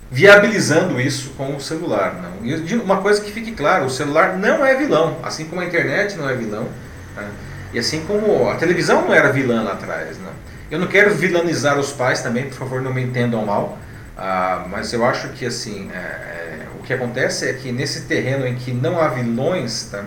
[0.10, 2.15] viabilizando isso com o celular.
[2.15, 2.45] Não?
[2.45, 6.15] E uma coisa que fique claro, o celular não é vilão, assim como a internet
[6.15, 6.67] não é vilão,
[7.15, 7.29] né?
[7.73, 10.17] e assim como a televisão não era vilã lá atrás.
[10.17, 10.31] Né?
[10.69, 13.77] Eu não quero vilanizar os pais também, por favor, não me entendam mal.
[14.17, 18.47] Ah, mas eu acho que assim, é, é, o que acontece é que nesse terreno
[18.47, 20.03] em que não há vilões, tá,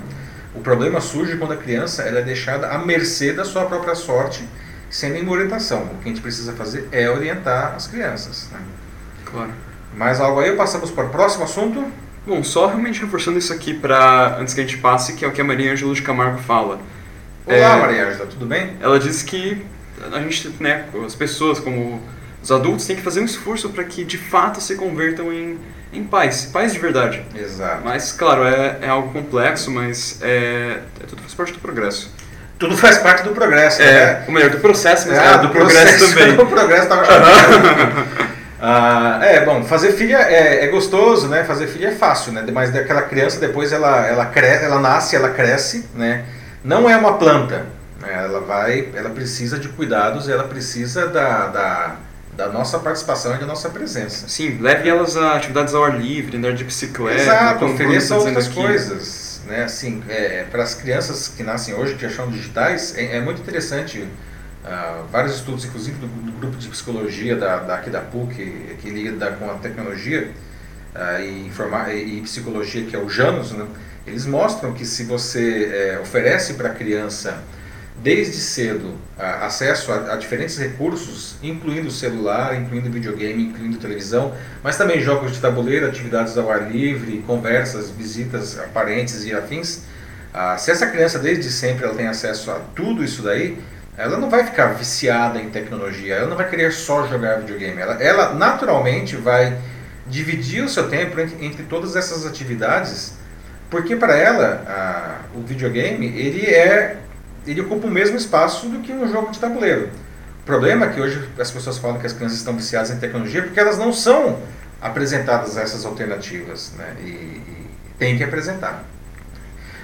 [0.54, 4.46] o problema surge quando a criança ela é deixada à mercê da sua própria sorte,
[4.90, 5.84] sem nenhuma orientação.
[5.84, 8.48] O que a gente precisa fazer é orientar as crianças.
[8.52, 8.58] Né?
[9.24, 9.52] Claro.
[9.96, 10.54] Mais algo aí?
[10.56, 11.90] Passamos para o próximo assunto?
[12.26, 15.32] Bom, só realmente reforçando isso aqui para antes que a gente passe, que é o
[15.32, 16.80] que a Maria Ângela de Camargo fala.
[17.46, 18.76] Olá, é, Maria Ângela, tudo bem?
[18.80, 19.64] Ela diz que
[20.12, 22.00] a gente, né, as pessoas como
[22.42, 25.58] os adultos têm que fazer um esforço para que de fato se convertam em,
[25.92, 27.24] em pais, pais de verdade.
[27.34, 27.82] Exato.
[27.84, 32.10] Mas, claro, é, é algo complexo, mas é, é, tudo faz parte do progresso.
[32.60, 34.24] Tudo faz parte do progresso, é, né?
[34.26, 36.36] Ou melhor, do processo, mas é, do, do progresso processo, também.
[36.36, 37.06] Do progresso tava
[38.60, 41.42] ah, é, bom, fazer filha é, é, gostoso, né?
[41.42, 42.44] Fazer filha é fácil, né?
[42.52, 46.26] Mas daquela criança, depois ela, ela, cre ela nasce, ela cresce, né?
[46.62, 47.64] Não é uma planta,
[48.06, 51.96] ela vai, ela precisa de cuidados, ela precisa da, da,
[52.36, 54.28] da nossa participação e da nossa presença.
[54.28, 57.22] Sim, leve elas a atividades ao ar livre, andar de bicicleta.
[57.22, 58.54] Exato, ofereça outras aqui.
[58.54, 59.19] coisas.
[59.50, 59.64] Né?
[59.64, 63.98] Assim, é, para as crianças que nascem hoje, que acham digitais, é, é muito interessante.
[64.62, 69.32] Uh, vários estudos, inclusive do, do, grupo de psicologia da, daqui da PUC, que lida
[69.32, 70.30] com a tecnologia
[70.94, 73.66] uh, e, informa e psicologia, que é o Janus, né?
[74.06, 77.42] eles mostram que se você é, oferece para a criança
[78.02, 85.00] desde cedo acesso a, a, diferentes recursos, incluindo celular, incluindo videogame, incluindo televisão, mas também
[85.00, 89.82] jogos de tabuleiro, atividades ao ar livre, conversas, visitas a parentes e afins.
[90.32, 93.58] Ah, se essa criança desde sempre ela tem acesso a tudo isso daí,
[93.98, 98.02] ela não vai ficar viciada em tecnologia, ela não vai querer só jogar videogame, ela,
[98.02, 99.58] ela naturalmente vai
[100.06, 103.14] dividir o seu tempo entre, entre todas essas atividades,
[103.68, 106.96] porque para ela ah, o videogame ele é
[107.46, 109.90] ele ocupa o mesmo espaço do que um jogo de tabuleiro.
[110.42, 113.42] O problema é que hoje as pessoas falam que as crianças estão viciadas em tecnologia
[113.42, 114.38] porque elas não são
[114.80, 116.96] apresentadas essas alternativas, né?
[117.00, 117.66] E, e
[117.98, 118.84] tem que apresentar.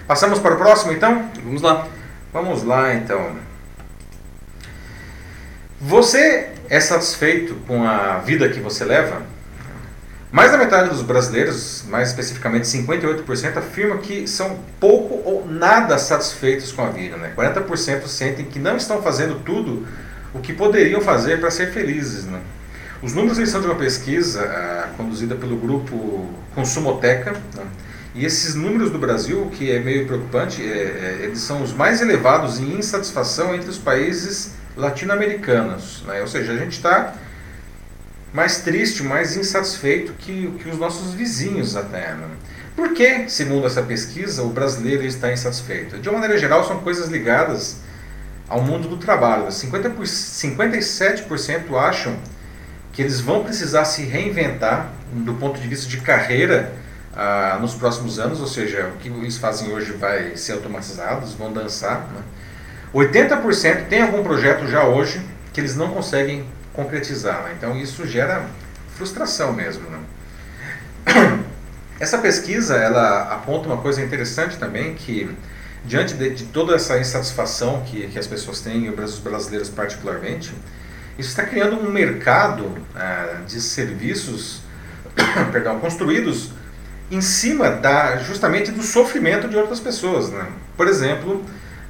[0.07, 1.31] Passamos para o próximo, então?
[1.45, 1.87] Vamos lá.
[2.33, 3.37] Vamos lá, então.
[5.81, 9.23] Você é satisfeito com a vida que você leva?
[10.33, 16.73] Mais da metade dos brasileiros, mais especificamente 58%, afirma que são pouco ou nada satisfeitos
[16.73, 17.17] com a vida.
[17.17, 17.33] Né?
[17.37, 19.87] 40% sentem que não estão fazendo tudo
[20.35, 22.25] o que poderiam fazer para ser felizes.
[22.25, 22.41] Né?
[23.03, 27.33] Os números são de uma pesquisa ah, conduzida pelo grupo Consumoteca.
[27.55, 27.63] Né?
[28.17, 32.01] E esses números do Brasil, que é meio preocupante, é, é, eles são os mais
[32.01, 36.03] elevados em insatisfação entre os países latino-americanos.
[36.07, 36.21] Né?
[36.21, 37.15] Ou seja, a gente está
[38.33, 42.15] mais triste, mais insatisfeito que, que os nossos vizinhos até.
[42.15, 42.29] Né?
[42.75, 45.99] Por que, segundo essa pesquisa, o brasileiro está insatisfeito?
[45.99, 47.81] De uma maneira geral, são coisas ligadas
[48.49, 49.51] ao mundo do trabalho.
[49.51, 52.17] 50 por, 57% acham
[52.93, 56.73] que eles vão precisar se reinventar do ponto de vista de carreira
[57.15, 61.33] ah, nos próximos anos, ou seja, o que eles fazem hoje vai ser automatizado, eles
[61.33, 62.01] vão dançar.
[62.13, 62.23] Né?
[62.95, 65.21] 80% tem algum projeto já hoje
[65.53, 66.47] que eles não conseguem
[66.77, 67.43] concretizar.
[67.43, 67.55] Né?
[67.57, 68.45] Então isso gera
[68.95, 69.89] frustração mesmo.
[69.91, 69.99] Né?
[71.99, 75.35] Essa pesquisa ela aponta uma coisa interessante também que
[75.87, 80.53] diante de, de toda essa insatisfação que, que as pessoas têm, e os brasileiros particularmente,
[81.19, 84.61] isso está criando um mercado ah, de serviços,
[85.53, 86.51] perdão, construídos
[87.11, 90.47] em cima da justamente do sofrimento de outras pessoas, né?
[90.77, 91.45] Por exemplo,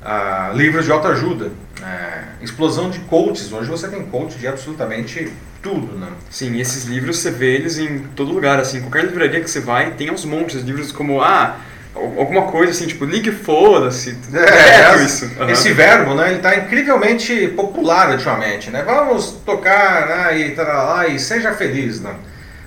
[0.04, 1.50] ah, livros de autoajuda,
[1.82, 3.52] é, explosão de coaches.
[3.52, 5.32] Hoje você tem coach de absolutamente
[5.62, 6.08] tudo, né?
[6.30, 9.90] Sim, esses livros você vê eles em todo lugar, assim, qualquer livraria que você vai
[9.92, 11.56] tem uns montes de livros como, ah,
[11.94, 14.16] alguma coisa assim, tipo, ligue foda-se.
[14.32, 15.30] É, é, isso.
[15.38, 15.48] Uhum.
[15.48, 18.82] Esse verbo, né, ele está incrivelmente popular ultimamente, né?
[18.84, 22.14] Vamos tocar né, e, lá, e seja feliz, né?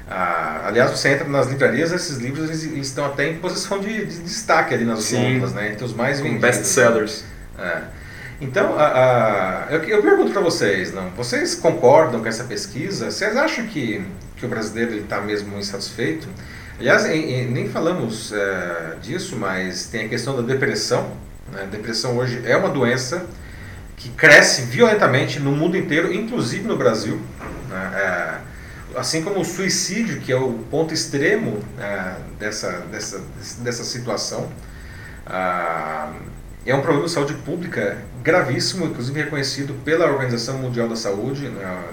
[0.10, 4.06] Ah, aliás, você entra nas livrarias, esses livros eles, eles estão até em posição de,
[4.08, 5.72] de destaque ali nas gôndolas, né?
[5.72, 6.42] Entre os mais vendidos.
[6.42, 7.24] Best-sellers.
[7.60, 7.82] É.
[8.42, 11.12] Então, a, a, eu, eu, pergunto para vocês, não?
[11.12, 13.12] Vocês concordam com essa pesquisa?
[13.12, 14.04] Vocês acham que,
[14.36, 16.28] que o brasileiro está mesmo insatisfeito?
[16.80, 21.12] Aliás, em, em, nem falamos é, disso, mas tem a questão da depressão.
[21.52, 21.64] Né?
[21.64, 23.28] A depressão hoje é uma doença
[23.96, 27.22] que cresce violentamente no mundo inteiro, inclusive no Brasil.
[27.70, 27.92] Né?
[27.94, 28.49] É,
[28.96, 33.22] assim como o suicídio, que é o ponto extremo é, dessa, dessa,
[33.60, 34.50] dessa situação,
[35.26, 36.12] ah,
[36.66, 41.48] é um problema de saúde pública gravíssimo, inclusive reconhecido pela Organização Mundial da Saúde.
[41.48, 41.84] Né,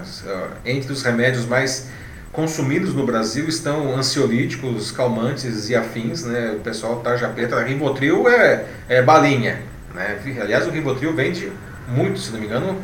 [0.65, 1.87] entre os remédios mais
[2.31, 6.23] consumidos no Brasil estão ansiolíticos, calmantes e afins.
[6.23, 9.61] Né, o pessoal tarja preta, Rivotril é, é balinha.
[9.93, 10.19] Né?
[10.41, 11.51] Aliás, o Rivotril vende
[11.87, 12.77] muito, se não me engano,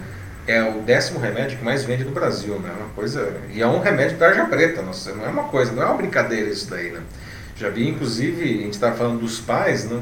[0.45, 2.71] é o décimo remédio que mais vende no Brasil, né?
[2.77, 5.85] Uma coisa e é um remédio tarja preta, nossa, não é uma coisa, não é
[5.85, 7.01] uma brincadeira isso daí, né?
[7.55, 10.01] Já vi, inclusive, a gente estava falando dos pais, né?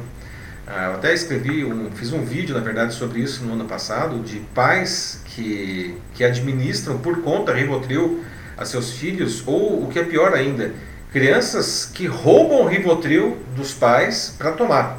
[0.65, 4.19] Ah, eu até escrevi, um, fiz um vídeo, na verdade, sobre isso no ano passado,
[4.19, 8.23] de pais que, que administram por conta Rivotril
[8.57, 10.71] a seus filhos, ou o que é pior ainda,
[11.11, 14.97] crianças que roubam Rivotril dos pais para tomar.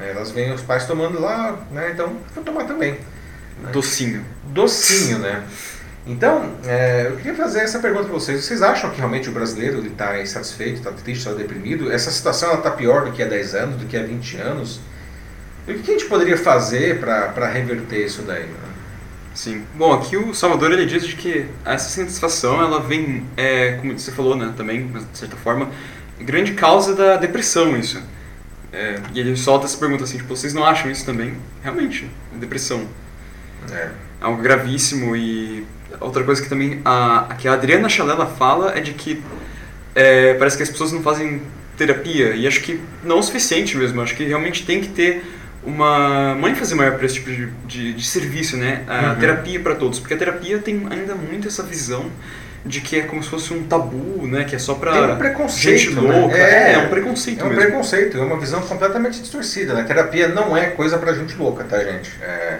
[0.00, 1.90] Elas veem os pais tomando lá, né?
[1.92, 2.96] então vou tomar também.
[3.72, 4.24] Docinho.
[4.44, 5.42] Docinho, né?
[6.06, 8.42] Então, é, eu queria fazer essa pergunta para vocês.
[8.42, 11.92] Vocês acham que realmente o brasileiro está insatisfeito, está triste, está deprimido?
[11.92, 14.80] Essa situação está pior do que há 10 anos, do que há 20 anos?
[15.66, 18.44] E o que a gente poderia fazer para reverter isso daí?
[18.44, 18.54] Né?
[19.34, 19.62] Sim.
[19.74, 24.10] Bom, aqui o Salvador ele diz de que essa satisfação ela vem, é, como você
[24.10, 25.70] falou, né, também, de certa forma,
[26.18, 28.02] grande causa da depressão isso.
[28.72, 31.36] É, e ele solta essa pergunta assim, tipo, vocês não acham isso também?
[31.62, 32.86] Realmente, depressão.
[33.72, 33.88] É.
[34.20, 35.66] Algo gravíssimo e
[36.00, 39.22] outra coisa que também a, que a Adriana Chalela fala é de que
[39.94, 41.42] é, parece que as pessoas não fazem
[41.76, 45.22] terapia e acho que não é o suficiente mesmo, acho que realmente tem que ter
[45.64, 48.84] uma, uma ênfase maior para esse tipo de, de, de, serviço, né?
[48.88, 49.16] A uhum.
[49.16, 52.10] terapia para todos, porque a terapia tem ainda muito essa visão
[52.64, 54.44] de que é como se fosse um tabu, né?
[54.44, 56.36] Que é só para tem um preconceito, gente louca.
[56.36, 56.40] Né?
[56.40, 57.62] É, é, um preconceito É um mesmo.
[57.62, 59.74] preconceito, é uma visão completamente distorcida.
[59.74, 59.84] Né?
[59.84, 62.10] Terapia não é coisa para gente louca, tá, gente?
[62.20, 62.58] É...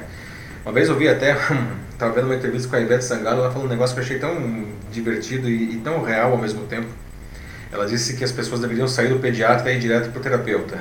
[0.69, 1.35] Uma vez eu vi até,
[1.91, 4.19] estava vendo uma entrevista com a Ivete Sangalo, ela falou um negócio que eu achei
[4.19, 6.89] tão divertido e, e tão real ao mesmo tempo.
[7.73, 10.79] Ela disse que as pessoas deveriam sair do pediatra e ir direto para o terapeuta.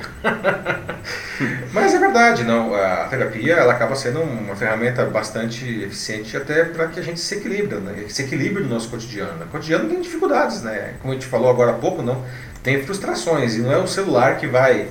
[1.72, 2.74] Mas é verdade, não.
[2.74, 7.36] A terapia ela acaba sendo uma ferramenta bastante eficiente até para que a gente se
[7.36, 8.04] equilibre, né?
[8.08, 9.42] se equilibre no nosso cotidiano.
[9.42, 10.96] O cotidiano tem dificuldades, né?
[11.00, 12.22] Como a gente falou agora há pouco, não
[12.62, 14.88] tem frustrações e não é o celular que vai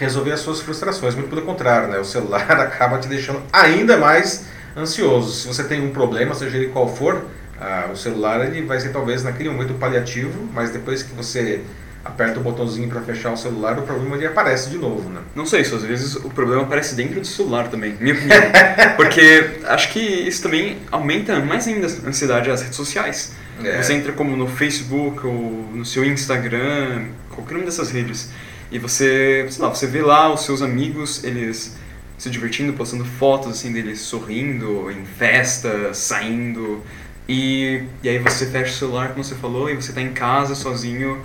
[0.00, 1.98] resolver as suas frustrações, muito pelo contrário, né?
[1.98, 4.46] O celular acaba te deixando ainda mais
[4.76, 5.30] ansioso.
[5.32, 7.26] Se você tem um problema, seja ele qual for,
[7.60, 11.60] ah, o celular ele vai ser talvez naquele momento paliativo, mas depois que você
[12.02, 15.20] aperta o botãozinho para fechar o celular, o problema ele aparece de novo, né?
[15.34, 18.40] Não sei, isso às vezes o problema aparece dentro do celular também, minha opinião.
[18.96, 23.32] Porque acho que isso também aumenta mais ainda a ansiedade das redes sociais.
[23.62, 23.82] É.
[23.82, 28.30] Você entra como no Facebook ou no seu Instagram, qualquer uma dessas redes,
[28.70, 31.76] e você, sei lá, você vê lá os seus amigos, eles
[32.16, 36.82] se divertindo, postando fotos assim deles sorrindo, em festa, saindo,
[37.28, 40.54] e, e aí você fecha o celular, como você falou, e você está em casa
[40.54, 41.22] sozinho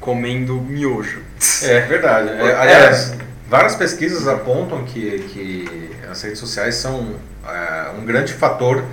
[0.00, 1.22] comendo miojo.
[1.62, 2.28] É verdade.
[2.28, 3.14] É, aliás,
[3.48, 7.14] várias pesquisas apontam que, que as redes sociais são
[7.46, 8.84] é, um grande fator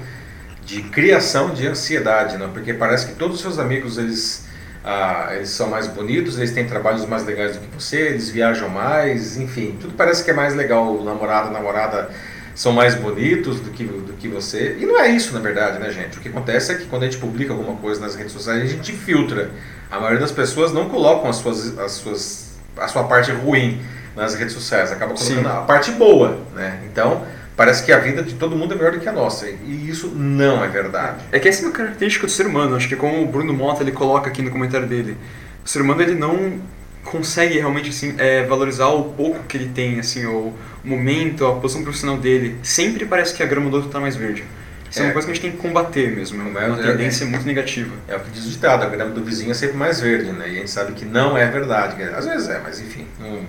[0.64, 2.48] de criação de ansiedade, né?
[2.54, 4.46] porque parece que todos os seus amigos eles,
[4.84, 8.68] ah, eles são mais bonitos, eles têm trabalhos mais legais do que você, eles viajam
[8.68, 10.96] mais, enfim, tudo parece que é mais legal.
[10.96, 12.10] O namorado, a namorada
[12.56, 14.78] são mais bonitos do que, do que você.
[14.80, 16.18] E não é isso, na verdade, né, gente?
[16.18, 18.66] O que acontece é que quando a gente publica alguma coisa nas redes sociais, a
[18.66, 19.52] gente filtra.
[19.90, 23.82] A maioria das pessoas não colocam as suas, as suas, a sua parte ruim
[24.16, 25.46] nas redes sociais, acaba colocando Sim.
[25.46, 26.82] a parte boa, né?
[26.86, 27.26] Então,
[27.62, 29.48] parece que a vida de todo mundo é melhor do que a nossa.
[29.48, 31.24] E isso não é verdade.
[31.32, 32.76] É que essa é uma característica do ser humano.
[32.76, 35.16] Acho que como o Bruno Mota ele coloca aqui no comentário dele,
[35.64, 36.60] o ser humano ele não
[37.04, 41.84] consegue realmente assim é, valorizar o pouco que ele tem, assim, o momento, a posição
[41.84, 42.58] profissional dele.
[42.64, 44.44] Sempre parece que a grama do outro está mais verde.
[44.90, 45.04] Isso é.
[45.04, 45.06] é.
[45.06, 47.46] uma coisa que a gente tem que combater mesmo, é uma é, tendência é, muito
[47.46, 47.94] negativa.
[48.08, 50.50] É o que diz o ditado, a grama do vizinho é sempre mais verde, né?
[50.50, 52.02] E a gente sabe que não é verdade.
[52.02, 53.46] Às vezes é, mas enfim, não,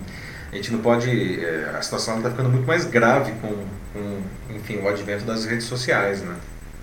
[0.52, 1.42] a gente não pode...
[1.42, 3.48] É, a situação está ficando muito mais grave com,
[3.92, 4.20] com,
[4.54, 6.34] enfim, o advento das redes sociais, né?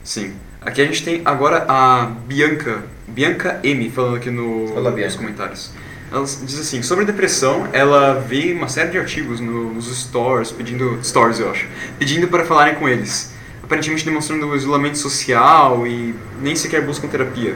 [0.04, 0.34] Sim.
[0.62, 5.72] Aqui a gente tem agora a Bianca, Bianca M, falando aqui no, Olá, nos comentários.
[6.12, 11.00] Ela diz assim, sobre depressão, ela vê uma série de artigos no- nos stores, pedindo,
[11.04, 11.68] stores eu acho,
[12.00, 13.32] pedindo para falarem com eles.
[13.64, 17.56] Aparentemente demonstrando o isolamento social e nem sequer buscam terapia.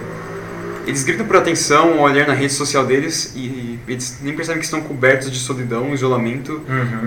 [0.86, 4.65] Eles gritam por atenção ao olhar na rede social deles e eles nem percebem que
[4.65, 6.61] estão cobertos de solidão, isolamento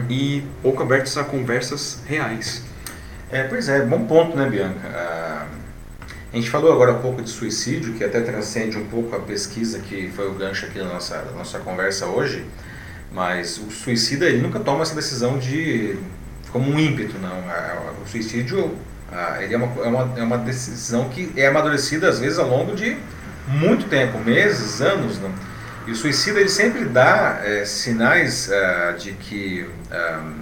[0.09, 2.63] e pouco abertos a conversas reais.
[3.31, 4.81] É, pois é, bom ponto, né, Bianca?
[4.89, 5.47] Ah,
[6.33, 9.79] a gente falou agora há pouco de suicídio, que até transcende um pouco a pesquisa
[9.81, 12.45] que foi o gancho aqui da nossa, da nossa conversa hoje,
[13.13, 15.97] mas o suicida ele nunca toma essa decisão de
[16.51, 17.37] como um ímpeto, não.
[17.49, 18.75] Ah, O suicídio
[19.13, 22.49] ah, ele é, uma, é, uma, é uma decisão que é amadurecida às vezes ao
[22.49, 22.97] longo de
[23.47, 25.33] muito tempo, meses, anos, não.
[25.87, 30.33] E o suicida ele sempre dá eh, sinais ah, de que ah,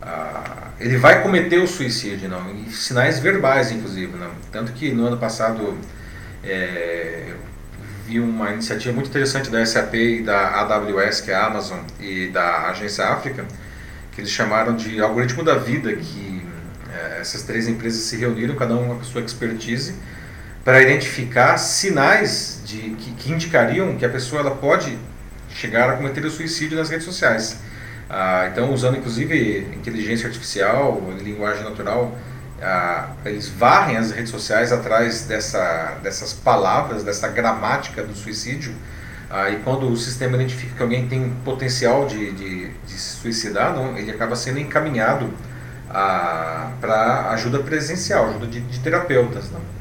[0.00, 4.30] ah, ele vai cometer o suicídio, não, e sinais verbais, inclusive, não.
[4.52, 5.76] Tanto que no ano passado
[6.44, 7.32] é,
[8.06, 12.28] vi uma iniciativa muito interessante da SAP e da AWS, que é a Amazon, e
[12.28, 13.44] da Agência África,
[14.12, 16.42] que eles chamaram de algoritmo da vida, que
[16.94, 19.94] é, essas três empresas se reuniram, cada uma com a sua expertise,
[20.66, 24.98] para identificar sinais de, que, que indicariam que a pessoa ela pode
[25.48, 27.60] chegar a cometer o suicídio nas redes sociais.
[28.10, 32.18] Ah, então, usando inclusive inteligência artificial, linguagem natural,
[32.60, 38.74] ah, eles varrem as redes sociais atrás dessa, dessas palavras, dessa gramática do suicídio.
[39.30, 43.72] Ah, e quando o sistema identifica que alguém tem potencial de, de, de se suicidar,
[43.72, 45.32] não, ele acaba sendo encaminhado
[46.80, 49.48] para ajuda presencial, ajuda de, de terapeutas.
[49.52, 49.75] Não?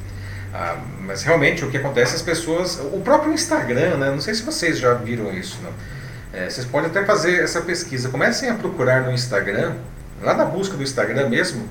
[0.58, 2.80] Ah, mas realmente o que acontece, as pessoas.
[2.94, 4.10] O próprio Instagram, né?
[4.10, 5.60] não sei se vocês já viram isso.
[5.62, 5.72] Não?
[6.32, 8.08] É, vocês podem até fazer essa pesquisa.
[8.08, 9.74] Comecem a procurar no Instagram,
[10.22, 11.70] lá na busca do Instagram mesmo,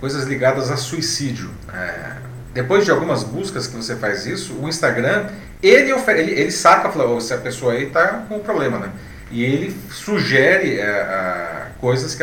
[0.00, 1.50] coisas ligadas a suicídio.
[1.72, 2.12] É,
[2.52, 5.30] depois de algumas buscas que você faz isso, o Instagram,
[5.62, 8.92] ele, ele, ele saca, fala, "Ô, se a pessoa aí está com problema, né?
[9.30, 12.22] E ele sugere é, coisas, que,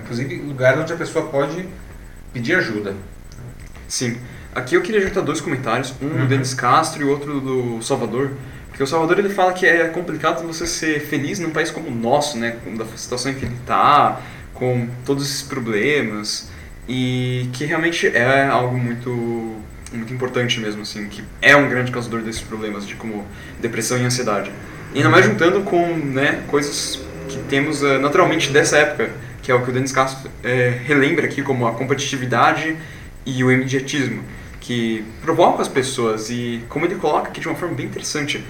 [0.00, 1.68] inclusive lugares onde a pessoa pode
[2.32, 2.94] pedir ajuda.
[3.86, 4.18] Sim.
[4.54, 6.18] Aqui eu queria juntar dois comentários, um Uhum.
[6.20, 8.32] do Denis Castro e outro do Salvador.
[8.68, 11.94] Porque o Salvador ele fala que é complicado você ser feliz num país como o
[11.94, 12.56] nosso, né?
[12.64, 14.20] Com da situação em que ele está,
[14.54, 16.50] com todos esses problemas.
[16.88, 19.56] E que realmente é algo muito,
[19.92, 21.06] muito importante mesmo, assim.
[21.06, 23.26] Que é um grande causador desses problemas, de como
[23.60, 24.50] depressão e ansiedade.
[24.94, 29.10] E ainda mais juntando com né, coisas que temos eh, naturalmente dessa época,
[29.42, 32.76] que é o que o Denis Castro eh, relembra aqui, como a competitividade
[33.24, 34.22] e o imediatismo,
[34.62, 38.44] que provocam as pessoas e, como ele coloca aqui de uma forma bem interessante,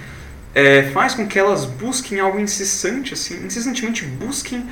[0.54, 4.68] é, faz com que elas busquem algo incessante, assim, incessantemente busquem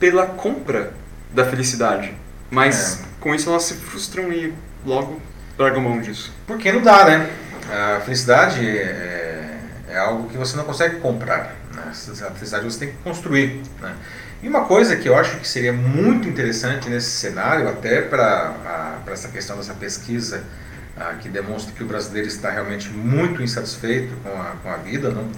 [0.00, 0.94] pela compra
[1.32, 2.14] da felicidade.
[2.50, 3.04] Mas É.
[3.20, 4.54] com isso elas se frustram e
[4.86, 5.20] logo
[5.58, 6.32] largam mão disso.
[6.46, 7.30] Porque não dá, né?
[7.70, 9.58] A felicidade é,
[9.90, 11.54] é algo que você não consegue comprar.
[11.74, 11.82] Né?
[11.82, 13.60] A felicidade você tem que construir.
[13.82, 13.94] Né?
[14.42, 19.28] E uma coisa que eu acho que seria muito interessante nesse cenário, até para essa
[19.28, 20.44] questão dessa pesquisa
[21.00, 25.10] ah, que demonstra que o brasileiro está realmente muito insatisfeito com a, com a vida,
[25.10, 25.28] não?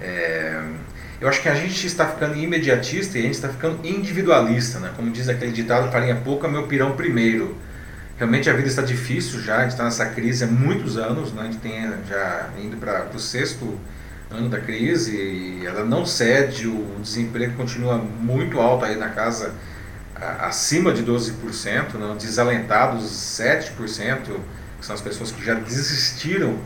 [0.00, 0.62] É,
[1.20, 4.92] eu acho que a gente está ficando imediatista e a gente está ficando individualista, né?
[4.94, 7.56] Como diz aquele ditado, farinha pouca, meu pirão primeiro.
[8.18, 11.42] Realmente a vida está difícil já, a gente está nessa crise há muitos anos, né?
[11.42, 13.78] a gente tem já indo para o sexto
[14.28, 19.54] ano da crise e ela não cede, o desemprego continua muito alto aí na casa
[20.40, 22.16] acima de 12%, não?
[22.16, 24.40] desalentados 7%,
[24.78, 26.58] que são as pessoas que já desistiram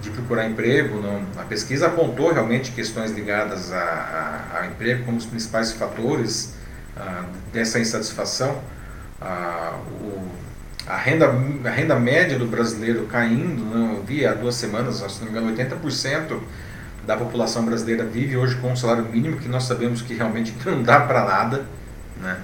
[0.00, 1.00] de procurar emprego.
[1.00, 1.22] Não?
[1.40, 6.54] A pesquisa apontou realmente questões ligadas a, a, ao emprego como os principais fatores
[6.96, 8.60] ah, dessa insatisfação.
[9.20, 10.28] Ah, o,
[10.86, 11.28] a, renda,
[11.64, 13.96] a renda média do brasileiro caindo, não?
[13.96, 16.38] eu vi há duas semanas, se não me engano, 80%
[17.06, 20.82] da população brasileira vive hoje com um salário mínimo que nós sabemos que realmente não
[20.82, 21.66] dá para nada.
[22.20, 22.36] Né?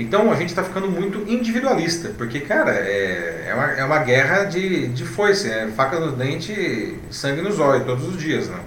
[0.00, 4.44] Então a gente está ficando muito individualista, porque, cara, é, é, uma, é uma guerra
[4.44, 8.48] de, de foice, é faca no dente, sangue nos olhos, todos os dias.
[8.48, 8.60] Né?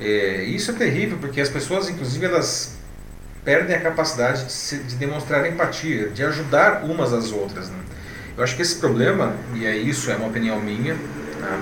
[0.00, 2.78] É, isso é terrível, porque as pessoas, inclusive, elas
[3.44, 7.68] perdem a capacidade de, se, de demonstrar empatia, de ajudar umas às outras.
[7.68, 7.76] Né?
[8.34, 11.60] Eu acho que esse problema, e é isso, é uma opinião minha, né?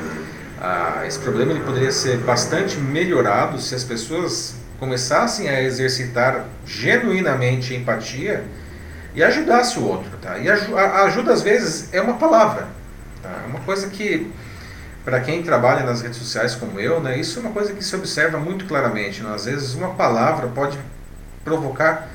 [0.60, 7.74] ah, esse problema ele poderia ser bastante melhorado se as pessoas começassem a exercitar genuinamente
[7.74, 8.44] empatia
[9.14, 10.38] e ajudasse o outro, tá?
[10.38, 12.66] E a ajuda às vezes é uma palavra,
[13.22, 13.42] tá?
[13.44, 14.30] É uma coisa que
[15.04, 17.94] para quem trabalha nas redes sociais como eu, né, isso é uma coisa que se
[17.94, 19.22] observa muito claramente.
[19.22, 19.34] Né?
[19.34, 20.78] Às vezes uma palavra pode
[21.44, 22.08] provocar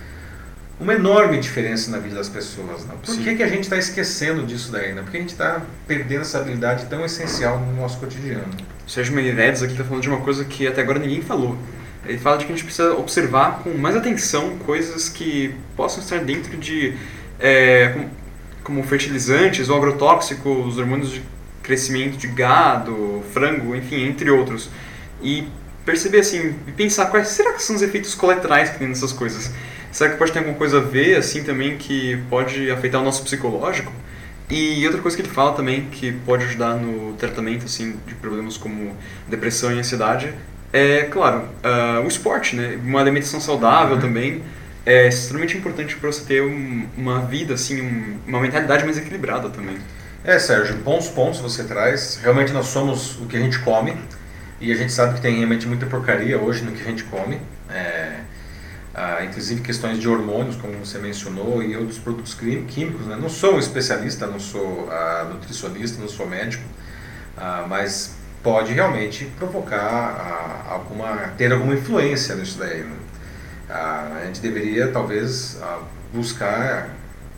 [0.80, 2.86] uma enorme diferença na vida das pessoas.
[2.86, 2.94] Né?
[3.04, 4.94] Por que, que a gente está esquecendo disso daí?
[4.94, 5.02] Né?
[5.02, 8.54] Por que a gente está perdendo essa habilidade tão essencial no nosso cotidiano?
[8.88, 11.58] Sérgio Meirelles aqui está falando de uma coisa que até agora ninguém falou.
[12.08, 16.20] Ele fala de que a gente precisa observar com mais atenção coisas que possam estar
[16.20, 16.94] dentro de.
[17.40, 18.06] É,
[18.64, 21.22] como, fertilizantes ou agrotóxicos, hormônios de
[21.64, 24.70] crescimento de gado, frango, enfim, entre outros.
[25.22, 25.48] E
[25.86, 29.52] perceber assim, e pensar quais será que são os efeitos colaterais que tem nessas coisas.
[29.92, 33.24] Será que pode ter alguma coisa a ver, assim, também, que pode afetar o nosso
[33.24, 33.92] psicológico?
[34.50, 38.58] E outra coisa que ele fala também, que pode ajudar no tratamento, assim, de problemas
[38.58, 38.96] como
[39.28, 40.34] depressão e ansiedade,
[40.72, 42.78] é, claro, uh, o esporte, né?
[42.84, 44.02] Uma alimentação saudável uhum.
[44.02, 44.44] também
[44.86, 49.50] é extremamente importante para você ter um, uma vida, assim, um, uma mentalidade mais equilibrada
[49.50, 49.78] também.
[50.24, 52.20] É, Sérgio, bons pontos você traz.
[52.22, 53.96] Realmente nós somos o que a gente come
[54.60, 57.40] e a gente sabe que tem realmente muita porcaria hoje no que a gente come.
[57.70, 58.20] É,
[58.94, 63.06] ah, inclusive questões de hormônios, como você mencionou, e outros produtos químicos.
[63.06, 63.16] Né?
[63.16, 66.64] Não sou um especialista, não sou ah, nutricionista, não sou médico,
[67.38, 72.82] ah, mas pode realmente provocar alguma, ter alguma influência nisso daí.
[72.84, 72.96] Né?
[73.70, 75.60] Ah, a gente deveria talvez
[76.14, 76.90] buscar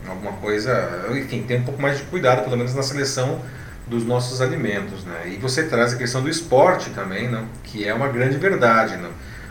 [0.08, 3.40] alguma coisa, enfim, ter um pouco mais de cuidado, pelo menos na seleção
[3.86, 5.04] dos nossos alimentos.
[5.04, 5.32] Né?
[5.34, 7.44] E você traz a questão do esporte também, né?
[7.64, 8.96] que é uma grande verdade.
[8.96, 9.08] Né?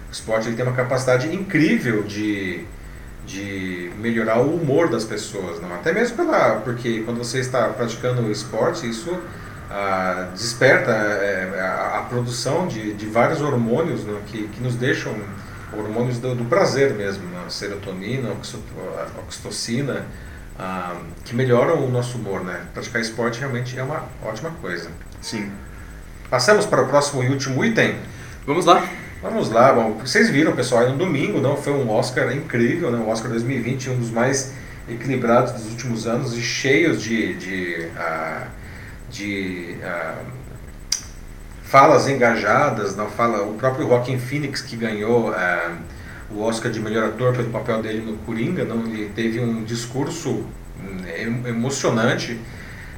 [0.10, 2.64] O esporte ele tem uma capacidade incrível de,
[3.26, 5.74] de melhorar o humor das pessoas, não?
[5.76, 9.20] até mesmo pela, porque quando você está praticando o esporte, isso
[9.70, 14.20] ah, desperta é, a, a, produção de, de vários hormônios né?
[14.26, 15.16] que, que nos deixam
[15.72, 17.44] hormônios do, do prazer mesmo, né?
[17.50, 18.32] serotonina,
[19.28, 20.06] oxitocina,
[20.58, 22.44] ah, que melhoram o nosso humor.
[22.44, 22.62] Né?
[22.74, 24.90] Praticar esporte realmente é uma ótima coisa.
[25.22, 25.52] Sim.
[26.30, 27.96] Passamos para o próximo e último item.
[28.46, 28.84] Vamos lá.
[29.22, 32.98] Vamos lá, bom, vocês viram, pessoal, no domingo não foi um Oscar incrível, né?
[33.00, 34.54] Um Oscar 2020, um dos mais
[34.88, 38.48] equilibrados dos últimos anos e cheios de, de, uh,
[39.10, 40.26] de uh,
[41.64, 45.78] falas engajadas, não fala o próprio Joaquin Phoenix que ganhou uh,
[46.32, 50.46] o Oscar de melhor ator pelo papel dele no Coringa, não, ele teve um discurso
[50.80, 52.40] hum, emocionante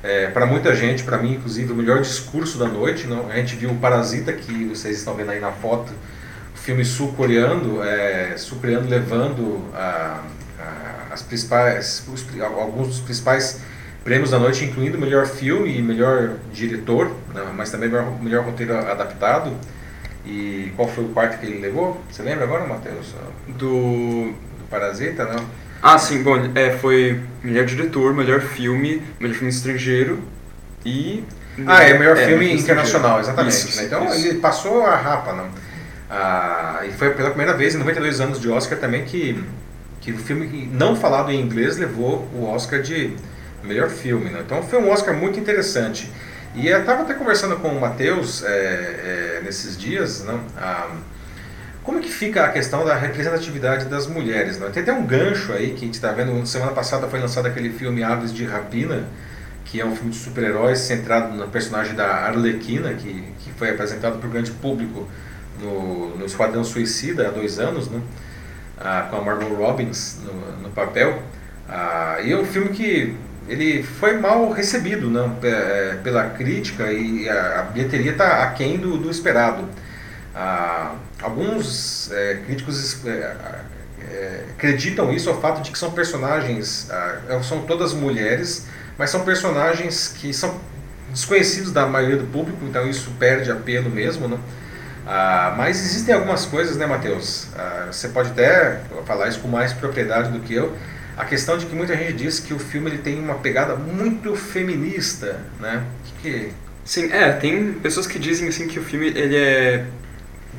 [0.03, 3.07] é, para muita gente, para mim inclusive, o melhor discurso da noite.
[3.07, 3.29] Não?
[3.29, 5.91] A gente viu o Parasita, que vocês estão vendo aí na foto,
[6.53, 10.23] o filme sul-coreano, é, sul-coreano levando a,
[10.59, 13.61] a, as principais, os, alguns dos principais
[14.03, 17.51] prêmios da noite, incluindo melhor filme e melhor diretor, né?
[17.55, 19.53] mas também melhor, melhor roteiro adaptado.
[20.25, 21.99] E qual foi o quarto que ele levou?
[22.09, 23.15] Você lembra agora, Matheus?
[23.47, 23.57] Do...
[23.57, 25.43] do Parasita, não?
[25.81, 30.19] Ah, sim, bom, é, foi melhor diretor, melhor filme, melhor filme estrangeiro
[30.85, 31.23] e.
[31.65, 33.53] Ah, é melhor é, filme internacional, exatamente.
[33.53, 33.87] Isso, né?
[33.87, 34.27] Então isso.
[34.27, 35.49] ele passou a rapa, não?
[36.09, 39.43] Ah, e foi pela primeira vez em 92 anos de Oscar também que,
[39.99, 43.15] que o filme não falado em inglês levou o Oscar de
[43.63, 44.29] melhor filme.
[44.29, 44.41] Né?
[44.45, 46.11] Então foi um Oscar muito interessante.
[46.53, 50.41] E eu estava até conversando com o Matheus é, é, nesses dias, não?
[50.57, 50.89] Ah,
[51.83, 54.59] como que fica a questão da representatividade das mulheres?
[54.59, 54.69] Né?
[54.71, 56.45] Tem até um gancho aí que a gente está vendo.
[56.45, 59.07] Semana passada foi lançado aquele filme Aves de Rapina,
[59.65, 64.19] que é um filme de super-heróis centrado no personagem da Arlequina, que, que foi apresentado
[64.19, 65.07] para o grande público
[65.59, 67.99] no, no Esquadrão Suicida há dois anos, né?
[68.77, 71.23] Ah, com a Margot Robbins no, no papel.
[71.67, 73.15] Ah, e é um filme que
[73.47, 75.29] ele foi mal recebido né?
[76.03, 79.67] pela crítica e a, bilheteria está aquém do, do esperado.
[80.33, 83.35] Ah, alguns é, críticos é,
[84.09, 88.65] é, acreditam isso ao fato de que são personagens, ah, são todas mulheres,
[88.97, 90.59] mas são personagens que são
[91.09, 94.37] desconhecidos da maioria do público, então isso perde apelo mesmo, né?
[95.05, 97.47] Ah, mas existem algumas coisas, né, Matheus?
[97.57, 100.75] Ah, você pode até falar isso com mais propriedade do que eu.
[101.21, 104.35] A questão de que muita gente diz que o filme ele tem uma pegada muito
[104.35, 105.83] feminista, né?
[106.19, 106.49] Que.
[106.83, 109.85] Sim, é, tem pessoas que dizem assim que o filme ele é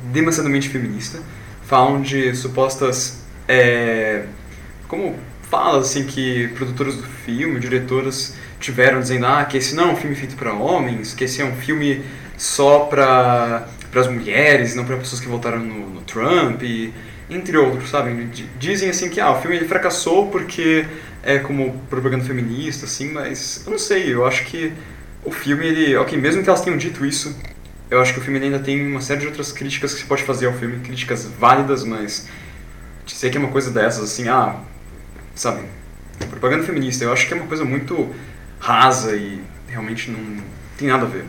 [0.05, 1.19] demasiadamente feminista,
[1.65, 3.21] falam de supostas.
[3.45, 4.23] É,
[4.87, 5.19] como
[5.51, 9.97] fala assim que produtores do filme, diretoras tiveram dizendo ah, que esse não é um
[9.97, 12.05] filme feito para homens, que esse é um filme
[12.37, 16.93] só para as mulheres, não para pessoas que votaram no, no, Trump, e,
[17.29, 18.29] entre outros, sabe?
[18.57, 20.85] Dizem assim que ah, o filme ele fracassou porque
[21.21, 24.73] é como propaganda feminista, assim, mas eu não sei, eu acho que
[25.23, 27.35] o filme, ele, ok, mesmo que elas tenham dito isso,
[27.89, 30.23] eu acho que o filme ainda tem uma série de outras críticas que se pode
[30.23, 32.27] fazer ao filme, críticas válidas, mas
[33.05, 34.59] dizer que é uma coisa dessas, assim, ah,
[35.33, 35.63] sabe,
[36.29, 38.13] propaganda feminista, eu acho que é uma coisa muito
[38.59, 40.43] rasa e realmente não
[40.77, 41.25] tem nada a ver.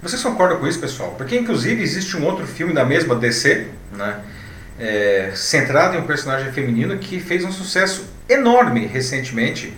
[0.00, 1.14] Vocês concordam com isso, pessoal?
[1.16, 4.20] Porque, inclusive, existe um outro filme da mesma DC, né?
[4.82, 9.72] É, centrado em um personagem feminino que fez um sucesso enorme recentemente,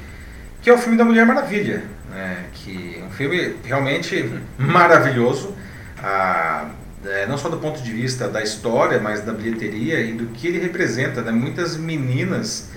[0.63, 2.47] que é o filme da Mulher Maravilha, né?
[2.55, 5.55] que é um filme realmente maravilhoso,
[6.03, 6.71] a,
[7.05, 10.49] é, não só do ponto de vista da história, mas da bilheteria e do que
[10.49, 11.21] ele representa.
[11.21, 11.31] Né?
[11.31, 12.71] Muitas meninas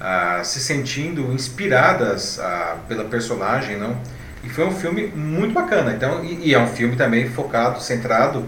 [0.00, 3.94] ah, se sentindo inspiradas ah, pela personagem, não?
[4.42, 5.92] E foi um filme muito bacana.
[5.92, 8.44] Então, e, e, é um filme também focado, centrado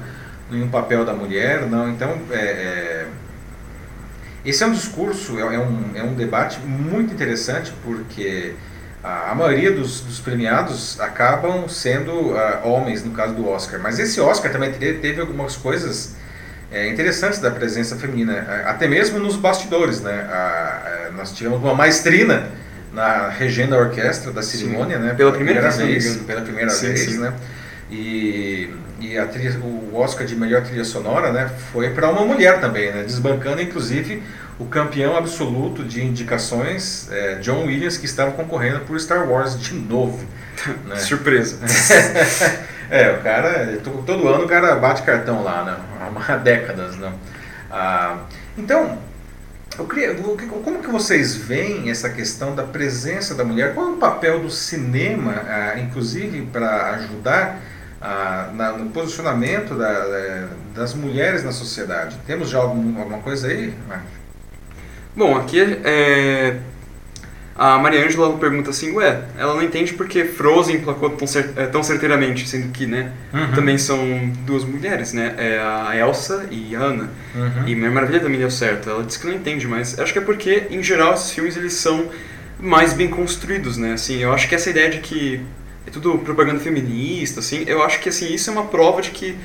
[0.51, 1.91] em um papel da mulher, não?
[1.91, 3.07] Então, é, é,
[4.47, 8.55] esse é um discurso, é, é, um, é um debate muito interessante porque
[9.03, 13.81] a, a maioria dos, dos, premiados acabam sendo uh, homens, no caso do Oscar.
[13.81, 16.15] Mas esse Oscar também teve, algumas coisas
[16.71, 20.01] é, interessantes da presença feminina, até mesmo nos bastidores.
[20.01, 20.13] Né?
[20.31, 22.49] A, a, nós tivemos uma maestrina
[22.93, 25.13] na regendo a orquestra da cerimônia, né?
[25.13, 27.19] Pela primeira, primeira vez, pela primeira sim, vez, sim.
[27.19, 27.35] né?
[27.91, 28.71] E,
[29.01, 32.93] e a trilha, o Oscar de melhor trilha sonora, né, foi para uma mulher também,
[32.93, 33.03] né?
[33.03, 34.23] Desbancando inclusive
[34.59, 39.75] o campeão absoluto de indicações, é, John Williams, que estava concorrendo por Star Wars de
[39.75, 40.25] novo.
[40.87, 40.97] Né?
[40.97, 41.59] Surpresa.
[42.91, 45.77] é, o cara, todo ano o cara bate cartão lá, né?
[46.29, 47.13] Há décadas, né?
[47.71, 48.21] Ah,
[48.57, 48.99] então,
[49.79, 53.75] eu queria, como que vocês veem essa questão da presença da mulher?
[53.75, 57.61] Qual é o papel do cinema, ah, inclusive, para ajudar
[58.09, 62.17] ah, na, no posicionamento da, eh, das mulheres na sociedade?
[62.25, 63.75] Temos já algum, alguma coisa aí?
[65.17, 66.57] Bom, aqui é,
[67.57, 71.27] a Maria Ângela pergunta assim, ué, ela não entende porque Frozen placou tão,
[71.57, 73.53] é, tão certeiramente, sendo que, né, uhum.
[73.57, 73.99] também são
[74.45, 77.11] duas mulheres, né, é a Elsa e a Anna.
[77.35, 77.67] Uhum.
[77.67, 78.89] E Mulher Maravilha também deu certo.
[78.89, 81.73] Ela disse que não entende, mas acho que é porque, em geral, esses filmes, eles
[81.73, 82.09] são
[82.61, 85.41] mais bem construídos, né, assim, eu acho que essa ideia de que
[85.87, 89.37] é tudo propaganda feminista, assim, eu acho que, assim, isso é uma prova de que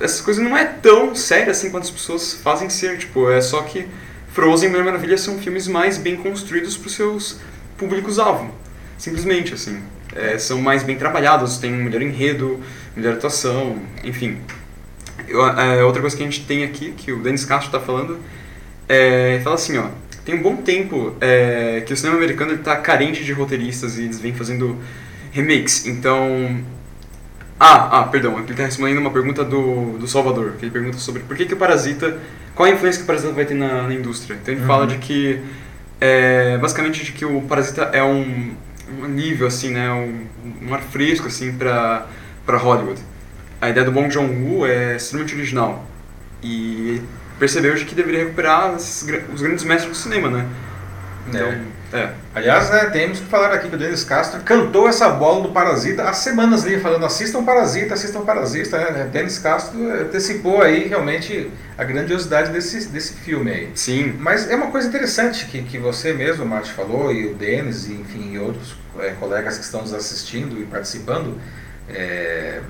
[0.00, 3.62] essas coisas não é tão séria, assim, quanto as pessoas fazem ser, tipo, é só
[3.62, 3.86] que
[4.32, 7.40] Frozen e Mulher Maravilha são filmes mais bem construídos para os seus
[7.76, 8.54] públicos-alvo.
[8.96, 9.82] Simplesmente, assim.
[10.14, 12.60] É, são mais bem trabalhados, tem um melhor enredo,
[12.96, 14.38] melhor atuação, enfim.
[15.26, 18.18] Eu, é, outra coisa que a gente tem aqui, que o Dennis Castro está falando,
[18.88, 19.88] é, fala assim, ó,
[20.24, 24.20] tem um bom tempo é, que o cinema americano está carente de roteiristas e eles
[24.20, 24.78] vêm fazendo
[25.32, 26.64] remakes, então...
[27.60, 31.22] Ah, ah, perdão, ele está respondendo uma pergunta do, do Salvador, que ele pergunta sobre
[31.22, 32.16] por que, que o Parasita
[32.58, 34.34] qual a influência que o Parasita vai ter na, na indústria.
[34.34, 34.66] Então ele uhum.
[34.66, 35.40] fala de que,
[36.00, 38.52] é, basicamente, de que o Parasita é um,
[39.00, 40.26] um nível, assim, né, um,
[40.66, 42.08] um ar fresco, assim, para
[42.48, 43.00] Hollywood.
[43.60, 45.86] A ideia do Bong Joon-ho é extremamente original.
[46.42, 47.00] E
[47.38, 49.04] percebeu de que deveria recuperar os
[49.40, 50.44] grandes mestres do cinema, né?
[51.28, 51.60] Então, é.
[51.92, 52.10] É.
[52.34, 56.04] Aliás, né, temos que falar aqui que o Denis Castro cantou essa bola do Parasita
[56.04, 58.78] há semanas ali, falando assistam Parasita, assistam Parasita.
[58.78, 59.08] Né?
[59.10, 63.70] Denis Castro antecipou aí realmente a grandiosidade desse, desse filme aí.
[63.74, 64.14] Sim.
[64.18, 67.94] Mas é uma coisa interessante que, que você mesmo, Márcio, falou, e o Denis, e,
[67.94, 71.40] enfim, e outros é, colegas que estão nos assistindo e participando.
[71.88, 72.60] É,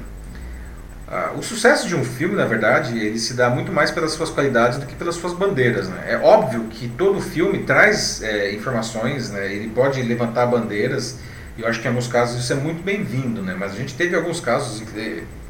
[1.10, 4.28] ah, o sucesso de um filme, na verdade, ele se dá muito mais pelas suas
[4.28, 5.88] qualidades do que pelas suas bandeiras.
[5.88, 6.04] Né?
[6.06, 9.50] É óbvio que todo filme traz é, informações, né?
[9.50, 11.18] ele pode levantar bandeiras,
[11.56, 13.56] e eu acho que em alguns casos isso é muito bem-vindo, né?
[13.58, 14.82] mas a gente teve alguns casos,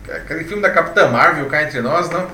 [0.09, 2.31] aquele filme da Capitã Marvel, cá entre nós, não.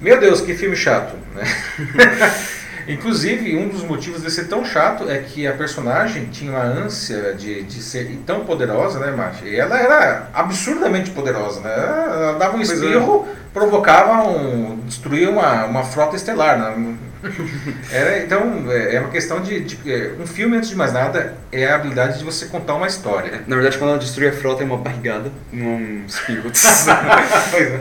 [0.00, 1.14] Meu Deus, que filme chato!
[1.36, 1.44] Né?
[2.88, 7.34] Inclusive, um dos motivos de ser tão chato é que a personagem tinha uma ânsia
[7.34, 9.48] de, de ser tão poderosa, né, Márcia?
[9.48, 11.72] E ela era absurdamente poderosa, né?
[11.72, 12.62] Ela dava um é.
[12.62, 14.80] espirro, provocava um.
[14.84, 16.96] destruía uma, uma frota estelar, né?
[17.92, 21.34] Era, então, é, é uma questão de, de, é, Um filme, antes de mais nada,
[21.52, 23.42] é a habilidade de você contar uma história.
[23.46, 26.50] Na verdade, quando ela destrui a frota, é uma barrigada, não um espirro.
[26.50, 27.80] pois é.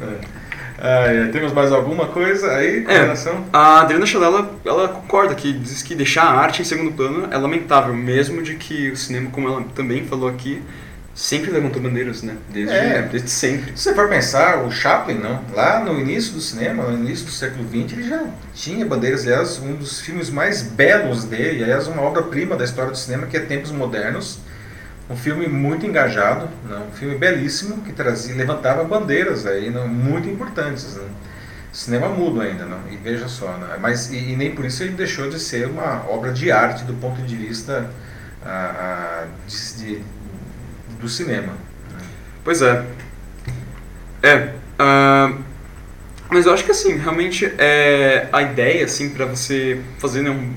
[0.00, 0.41] é.
[0.84, 3.44] Ah, temos mais alguma coisa aí com é, relação?
[3.52, 7.38] A Adriana Chalela, ela concorda que diz que deixar a arte em segundo plano é
[7.38, 10.60] lamentável, mesmo de que o cinema, como ela também falou aqui,
[11.14, 12.36] sempre levantou bandeiras, né?
[12.48, 13.02] Desde, é.
[13.02, 13.70] desde sempre.
[13.76, 17.30] Se você for pensar, o Chaplin, não, lá no início do cinema, no início do
[17.30, 19.22] século XX, ele já tinha bandeiras.
[19.22, 23.36] Aliás, um dos filmes mais belos dele, aliás, uma obra-prima da história do cinema, que
[23.36, 24.40] é Tempos Modernos,
[25.10, 26.80] um filme muito engajado, né?
[26.88, 29.84] um filme belíssimo que trazia, levantava bandeiras aí, né?
[29.84, 30.96] muito importantes.
[30.96, 31.08] Né?
[31.72, 32.78] Cinema mudo ainda, né?
[32.90, 33.76] e veja só, né?
[33.80, 36.94] mas e, e, nem por isso ele deixou de ser uma obra de arte do
[36.94, 37.90] ponto de vista
[38.44, 40.02] a, a, de, de,
[41.00, 41.52] do cinema.
[41.52, 42.00] Né?
[42.44, 42.84] Pois é.
[44.22, 44.52] É.
[44.78, 45.42] Uh,
[46.30, 50.52] mas eu acho que assim, realmente é a ideia assim para você fazer né, um,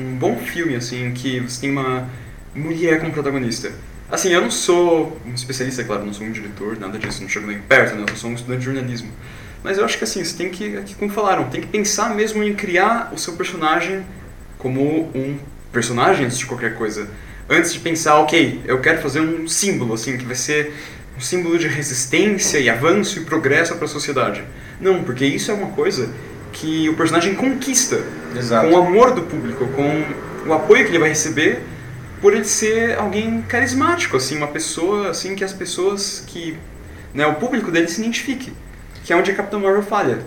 [0.00, 2.08] um bom filme assim que você tem uma
[2.56, 3.72] mulher como protagonista
[4.10, 7.46] Assim, eu não sou um especialista, claro, não sou um diretor, nada disso, não chego
[7.46, 8.04] nem perto, né?
[8.08, 9.10] Eu sou um estudante de jornalismo.
[9.64, 12.54] Mas eu acho que assim, você tem que, como falaram, tem que pensar mesmo em
[12.54, 14.06] criar o seu personagem
[14.58, 15.38] como um
[15.72, 17.08] personagem antes de qualquer coisa.
[17.50, 20.72] Antes de pensar, ok, eu quero fazer um símbolo, assim, que vai ser
[21.16, 24.44] um símbolo de resistência e avanço e progresso para a sociedade.
[24.80, 26.10] Não, porque isso é uma coisa
[26.52, 28.04] que o personagem conquista
[28.36, 28.68] Exato.
[28.68, 30.04] com o amor do público, com
[30.48, 31.60] o apoio que ele vai receber
[32.26, 36.58] por ele ser alguém carismático, assim, uma pessoa assim que as pessoas que,
[37.14, 38.52] né, o público dele se identifique,
[39.04, 40.18] que é onde a Capitão Marvel falha.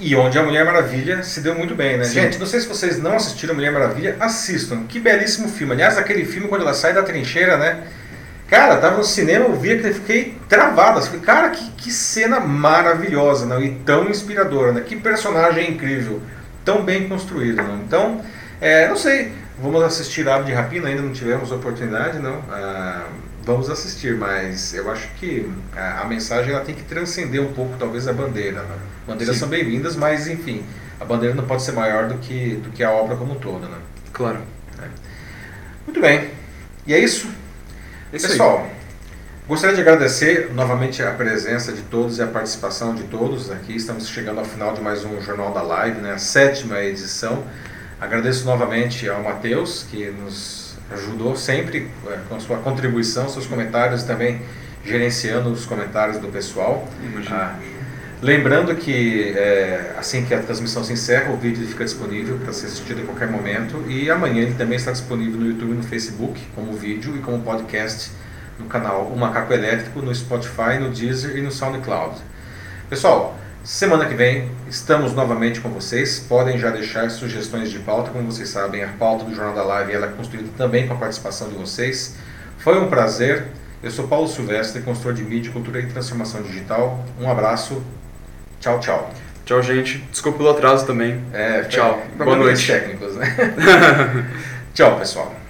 [0.00, 2.04] E onde a Mulher Maravilha se deu muito bem, né?
[2.04, 2.14] Sim.
[2.14, 4.84] Gente, não sei se vocês não assistiram Mulher Maravilha, assistam.
[4.88, 5.74] Que belíssimo filme.
[5.74, 7.82] Aliás, aquele filme quando ela sai da trincheira, né?
[8.48, 11.00] Cara, tava no cinema, eu vi aquele, fiquei travado.
[11.00, 13.62] Assim, cara, que, que cena maravilhosa, não?
[13.62, 14.80] E tão inspiradora, né?
[14.80, 16.22] Que personagem incrível,
[16.64, 17.76] tão bem construído, não?
[17.76, 18.22] Então,
[18.58, 22.42] é, não sei, vamos assistir Ave de Rapina, ainda não tivemos oportunidade, não?
[22.50, 23.06] Ah,
[23.44, 27.76] vamos assistir, mas eu acho que a, a, mensagem ela tem que transcender um pouco,
[27.78, 28.76] talvez, a bandeira, né?
[29.06, 29.40] Bandeiras Sim.
[29.40, 30.64] são bem-vindas, mas, enfim,
[31.00, 33.68] a bandeira não pode ser maior do que, do que a obra como um todo,
[33.68, 33.78] né?
[34.12, 34.40] Claro.
[35.86, 36.30] Muito bem.
[36.86, 37.28] E é isso?
[38.12, 38.68] Isso Pessoal,
[39.48, 43.74] gostaria de agradecer novamente a presença de todos e a participação de todos aqui.
[43.74, 47.42] Estamos chegando ao final de mais um Jornal da Live, né, a sétima edição.
[48.02, 54.06] Agradeço novamente ao Matheus, que nos ajudou sempre é, com sua contribuição, seus comentários e
[54.08, 54.42] também
[54.84, 56.88] gerenciando os comentários do pessoal.
[57.30, 57.56] Ah,
[58.20, 62.66] lembrando que é, assim que a transmissão se encerra, o vídeo fica disponível para ser
[62.66, 66.40] assistido a qualquer momento e amanhã ele também está disponível no YouTube e no Facebook
[66.56, 68.10] como vídeo e como podcast
[68.58, 72.16] no canal O Macaco Elétrico, no Spotify, no Deezer e no SoundCloud.
[72.90, 76.18] Pessoal, semana que vem estamos novamente com vocês.
[76.20, 79.92] Podem já deixar sugestões de pauta, como vocês sabem, a pauta do Jornal da Live
[79.92, 82.16] ela é construída também com a participação de vocês.
[82.58, 83.46] Foi um prazer.
[83.82, 87.04] Eu sou Paulo Silvestre, consultor de mídia, cultura e transformação digital.
[87.20, 87.82] Um abraço.
[88.60, 89.12] Tchau, tchau.
[89.44, 89.98] Tchau, gente.
[90.10, 91.20] Desculpa pelo atraso também.
[91.32, 92.00] É, Tchau.
[92.16, 92.64] Boa noite.
[92.66, 93.36] técnicos, né?
[94.72, 95.41] tchau, pessoal.